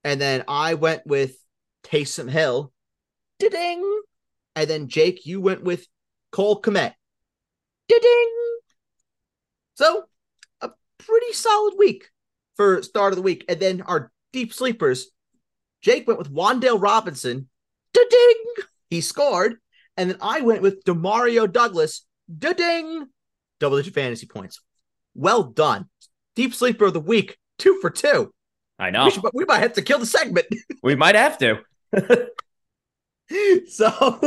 [0.05, 1.35] And then I went with
[1.83, 2.71] Taysom Hill.
[3.39, 4.01] Ding.
[4.55, 5.85] And then Jake, you went with
[6.31, 6.93] Cole Kmet.
[7.89, 8.35] Ding.
[9.75, 10.05] So
[10.61, 12.09] a pretty solid week
[12.55, 13.43] for start of the week.
[13.49, 15.11] And then our deep sleepers.
[15.81, 17.49] Jake went with Wan'Dale Robinson.
[17.93, 18.43] Ding.
[18.89, 19.57] He scored.
[19.97, 22.05] And then I went with Demario Douglas.
[22.39, 23.07] Da ding.
[23.59, 24.61] Double digit fantasy points.
[25.13, 25.87] Well done.
[26.35, 27.37] Deep sleeper of the week.
[27.59, 28.33] Two for two.
[28.79, 29.05] I know.
[29.05, 30.47] We, should, we might have to kill the segment.
[30.83, 31.59] we might have to.
[33.69, 34.19] so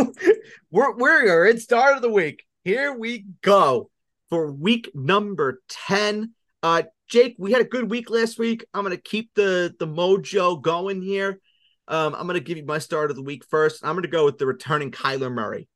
[0.70, 2.44] we're we're in start of the week.
[2.64, 3.90] Here we go
[4.30, 6.32] for week number 10.
[6.62, 8.64] Uh Jake, we had a good week last week.
[8.72, 11.40] I'm gonna keep the the mojo going here.
[11.88, 13.84] Um, I'm gonna give you my start of the week first.
[13.84, 15.68] I'm gonna go with the returning Kyler Murray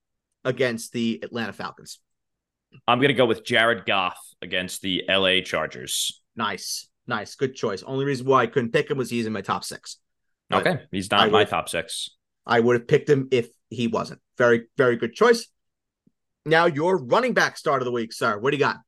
[0.44, 2.00] against the Atlanta Falcons.
[2.86, 6.20] I'm gonna go with Jared Goff against the LA Chargers.
[6.36, 6.88] Nice.
[7.06, 7.34] Nice.
[7.34, 7.82] Good choice.
[7.82, 9.96] Only reason why I couldn't pick him was he's in my top six.
[10.48, 10.82] But okay.
[10.90, 12.10] He's not my top six.
[12.46, 14.20] I would have picked him if he wasn't.
[14.36, 15.46] Very, very good choice.
[16.46, 18.38] Now your running back start of the week, sir.
[18.38, 18.78] What do you got?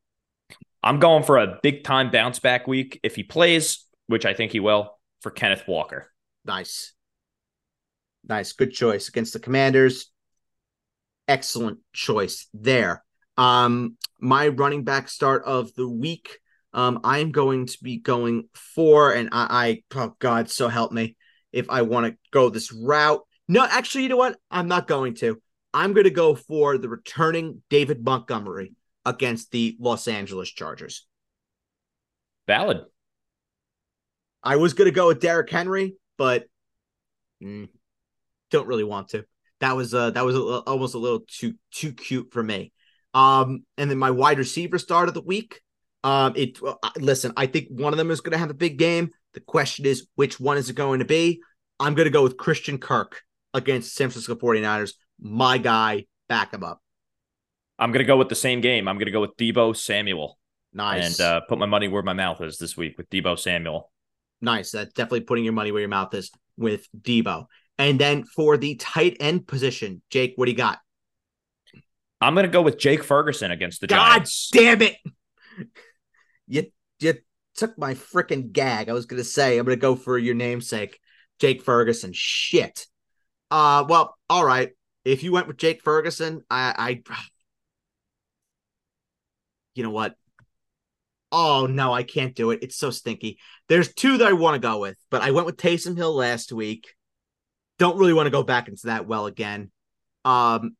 [0.83, 4.53] I'm going for a big time bounce back week if he plays, which I think
[4.53, 6.11] he will, for Kenneth Walker.
[6.45, 6.93] Nice.
[8.29, 8.53] Nice.
[8.53, 10.11] Good choice against the Commanders.
[11.29, 13.05] Excellent choice there.
[13.37, 16.39] Um, my running back start of the week.
[16.75, 21.17] Um, I'm going to be going for, and I, I oh God, so help me
[21.53, 23.21] if I want to go this route.
[23.49, 24.39] No, actually, you know what?
[24.51, 25.41] I'm not going to.
[25.75, 31.07] I'm going to go for the returning David Montgomery against the Los Angeles Chargers.
[32.47, 32.83] Valid.
[34.43, 36.47] I was going to go with Derrick Henry, but
[37.43, 37.69] mm,
[38.53, 39.25] don't really want to.
[39.61, 42.73] That was uh that was a, almost a little too too cute for me.
[43.15, 45.61] Um, and then my wide receiver start of the week.
[46.05, 48.79] Um, it uh, listen, I think one of them is going to have a big
[48.79, 49.11] game.
[49.35, 51.41] The question is, which one is it going to be?
[51.81, 53.23] I'm going to go with Christian Kirk
[53.55, 54.95] against San Francisco 49ers.
[55.21, 56.81] My guy, back him up.
[57.79, 58.89] I'm going to go with the same game.
[58.89, 60.39] I'm going to go with Deebo Samuel.
[60.73, 61.19] Nice.
[61.19, 63.91] And uh, put my money where my mouth is this week with Deebo Samuel.
[64.41, 64.73] Nice.
[64.73, 67.47] That's definitely putting your money where your mouth is with Deebo.
[67.79, 70.79] And then for the tight end position, Jake, what do you got?
[72.21, 74.51] I'm going to go with Jake Ferguson against the God Giants.
[74.53, 74.97] damn it.
[76.47, 76.67] You,
[77.01, 77.15] you
[77.57, 78.89] took my freaking gag.
[78.89, 81.01] I was going to say, I'm going to go for your namesake,
[81.41, 82.13] Jake Ferguson.
[82.15, 82.87] Shit.
[83.51, 84.71] Uh, well, all right.
[85.05, 87.17] If you went with Jake Ferguson, I, I,
[89.75, 90.15] you know what?
[91.33, 92.59] Oh no, I can't do it.
[92.63, 93.39] It's so stinky.
[93.69, 96.53] There's two that I want to go with, but I went with Taysom Hill last
[96.53, 96.95] week.
[97.83, 99.73] Don't really want to go back into that well again.
[100.25, 100.77] Um,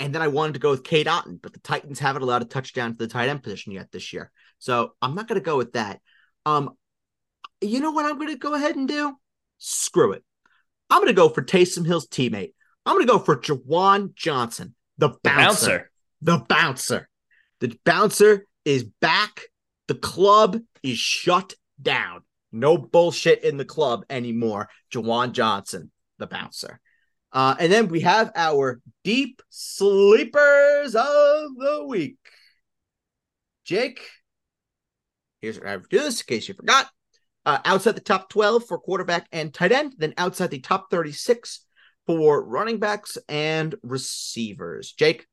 [0.00, 2.46] and then I wanted to go with Cade Otton, but the Titans haven't allowed a
[2.46, 4.32] touchdown to the tight end position yet this year.
[4.58, 6.00] So I'm not going to go with that.
[6.44, 6.70] Um,
[7.60, 9.14] you know what I'm going to go ahead and do?
[9.58, 10.24] Screw it.
[10.90, 12.54] I'm going to go for Taysom Hill's teammate.
[12.84, 14.74] I'm going to go for Juwan Johnson.
[14.96, 15.92] The bouncer.
[16.22, 17.08] The bouncer.
[17.60, 19.42] The bouncer is back.
[19.86, 22.22] The club is shut down.
[22.52, 24.68] No bullshit in the club anymore.
[24.92, 26.80] Juwan Johnson, the bouncer.
[27.32, 32.16] Uh, and then we have our deep sleepers of the week.
[33.64, 34.00] Jake,
[35.42, 36.88] here's what I do this in case you forgot.
[37.44, 41.64] Uh, outside the top 12 for quarterback and tight end, then outside the top 36
[42.06, 44.92] for running backs and receivers.
[44.92, 45.26] Jake,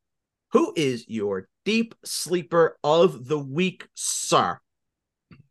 [0.52, 4.60] who is your deep sleeper of the week, sir?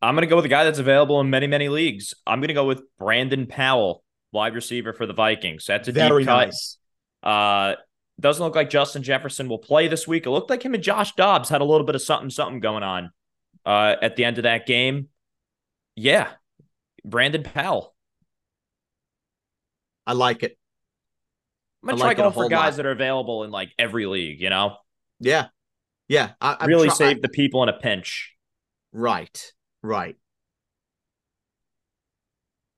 [0.01, 2.15] I'm going to go with a guy that's available in many, many leagues.
[2.27, 5.65] I'm going to go with Brandon Powell, wide receiver for the Vikings.
[5.67, 6.47] That's a Very deep cut.
[6.47, 6.79] Nice.
[7.23, 7.75] Uh,
[8.21, 10.27] doesn't look like Justin Jefferson will play this week.
[10.27, 12.83] It looked like him and Josh Dobbs had a little bit of something, something going
[12.83, 13.11] on
[13.65, 15.09] uh, at the end of that game.
[15.97, 16.29] Yeah,
[17.05, 17.95] Brandon Powell.
[20.07, 20.59] I like it.
[21.83, 22.77] I'm gonna I try like going for guys lot.
[22.77, 24.41] that are available in like every league.
[24.41, 24.77] You know.
[25.21, 25.47] Yeah,
[26.09, 26.33] yeah.
[26.41, 28.35] I, really try- save the people in a pinch.
[28.93, 29.53] Right.
[29.85, 30.17] Right.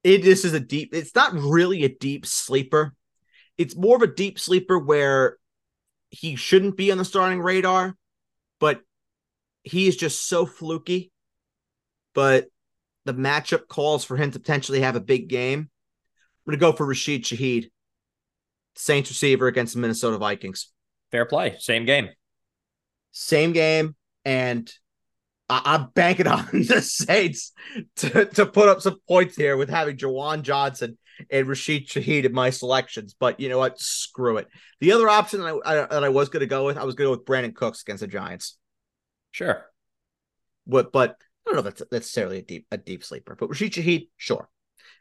[0.03, 0.93] It this is a deep.
[0.93, 2.97] It's not really a deep sleeper.
[3.57, 5.37] It's more of a deep sleeper where
[6.11, 7.97] he shouldn't be on the starting radar,
[8.59, 8.81] but
[9.63, 11.13] he is just so fluky.
[12.13, 12.47] But
[13.05, 15.61] the matchup calls for him to potentially have a big game.
[15.61, 17.71] I'm gonna go for Rashid Shaheed,
[18.75, 20.73] Saints receiver against the Minnesota Vikings.
[21.13, 21.55] Fair play.
[21.61, 22.09] Same game.
[23.13, 23.95] Same game.
[24.25, 24.69] And
[25.49, 27.53] I- am banking on the Saints
[27.97, 30.99] to, to put up some points here with having Juwan Johnson
[31.31, 33.15] and Rashid Shaheed in my selections.
[33.19, 33.81] But you know what?
[33.81, 34.49] Screw it.
[34.81, 36.95] The other option that I, I that I was going to go with, I was
[36.95, 38.57] going to go with Brandin Cooks against the Giants.
[39.31, 39.67] Sure.
[40.67, 41.17] But but
[41.47, 43.37] I don't know if that's necessarily a deep a deep sleeper.
[43.39, 44.49] But Rashid Shaheed, sure.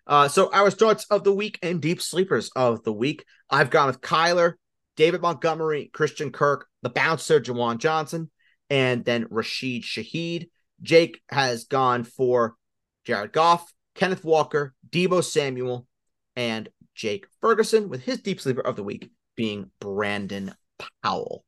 [0.08, 3.26] Uh, so our starts of the week and deep sleepers of the week.
[3.50, 4.54] I've gone with Kyler,
[4.96, 8.30] David Montgomery, Christian Kirk, the bouncer, Juwan Johnson,
[8.70, 10.50] and then Rashid Shaheed.
[10.82, 12.56] Jake has gone for
[13.06, 15.88] Jared Goff, Kenneth Walker, Deebo Samuel,
[16.36, 20.54] and Jake Ferguson, with his deep sleeper of the week being Brandon
[21.04, 21.46] Powell.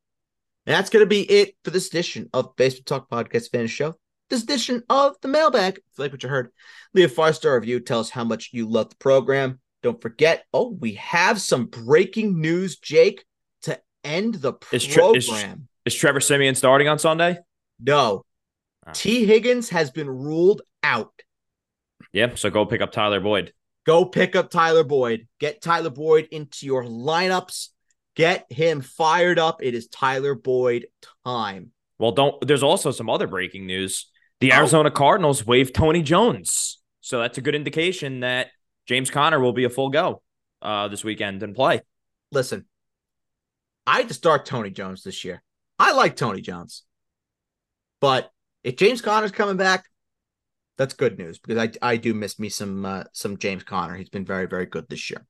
[0.66, 3.94] And that's going to be it for this edition of Basement Talk Podcast Fantasy Show.
[4.28, 5.78] This edition of the mailbag.
[5.78, 6.50] If you like what you heard,
[6.92, 7.80] leave a five star review.
[7.80, 9.60] Tell us how much you love the program.
[9.82, 13.24] Don't forget, oh, we have some breaking news, Jake,
[13.62, 14.76] to end the program.
[14.76, 15.54] Is, tre- is,
[15.88, 17.38] is Trevor Siemian starting on Sunday?
[17.80, 18.24] No.
[18.86, 18.90] Oh.
[18.92, 21.12] Tee Higgins has been ruled out.
[22.12, 22.38] Yep.
[22.38, 23.52] So go pick up Tyler Boyd.
[23.86, 25.26] Go pick up Tyler Boyd.
[25.40, 27.68] Get Tyler Boyd into your lineups.
[28.14, 29.62] Get him fired up.
[29.62, 30.86] It is Tyler Boyd
[31.24, 31.72] time.
[31.98, 32.46] Well, don't.
[32.46, 34.10] There's also some other breaking news.
[34.40, 34.56] The oh.
[34.56, 34.92] Arizona oh.
[34.92, 38.48] Cardinals waived Tony Jones, so that's a good indication that
[38.86, 40.22] James Conner will be a full go
[40.60, 41.80] uh, this weekend and play.
[42.30, 42.66] Listen,
[43.86, 45.42] I had to start Tony Jones this year.
[45.78, 46.82] I like Tony Jones.
[48.00, 48.30] But
[48.64, 49.84] if James Conner's coming back,
[50.76, 53.96] that's good news because I I do miss me some uh, some James Conner.
[53.96, 55.26] He's been very very good this year.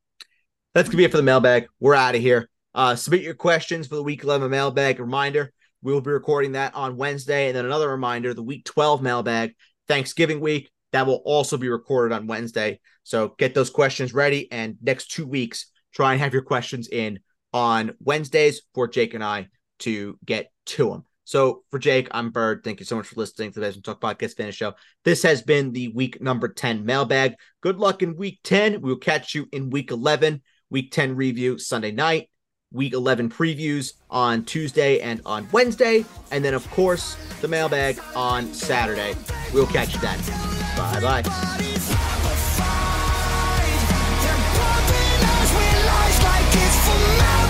[0.75, 1.69] That's gonna be it for the mailbag.
[1.81, 2.49] We're out of here.
[2.75, 5.01] Uh, submit your questions for the week 11 mailbag.
[5.01, 9.03] Reminder: we will be recording that on Wednesday, and then another reminder: the week 12
[9.03, 9.55] mailbag,
[9.89, 12.81] Thanksgiving week, that will also be recorded on Wednesday.
[13.03, 17.21] So get those questions ready, and next two weeks, try and have your questions in
[17.55, 19.49] on Wednesdays for Jake and I
[19.81, 21.05] to get to them.
[21.25, 22.63] So for Jake, I'm Bird.
[22.65, 24.75] Thank you so much for listening to the Basement Talk Podcast Fan Show.
[25.05, 27.35] This has been the week number 10 mailbag.
[27.61, 28.81] Good luck in week 10.
[28.81, 30.41] We'll catch you in week 11.
[30.71, 32.31] Week 10 review Sunday night.
[32.73, 36.07] Week 11 previews on Tuesday and on Wednesday.
[36.31, 39.15] And then, of course, the mailbag on Saturday.
[39.53, 40.19] We'll catch you then.
[40.77, 41.23] Bye bye.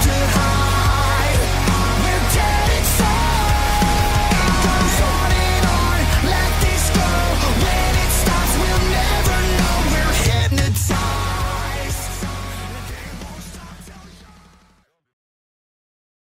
[0.01, 0.58] to hide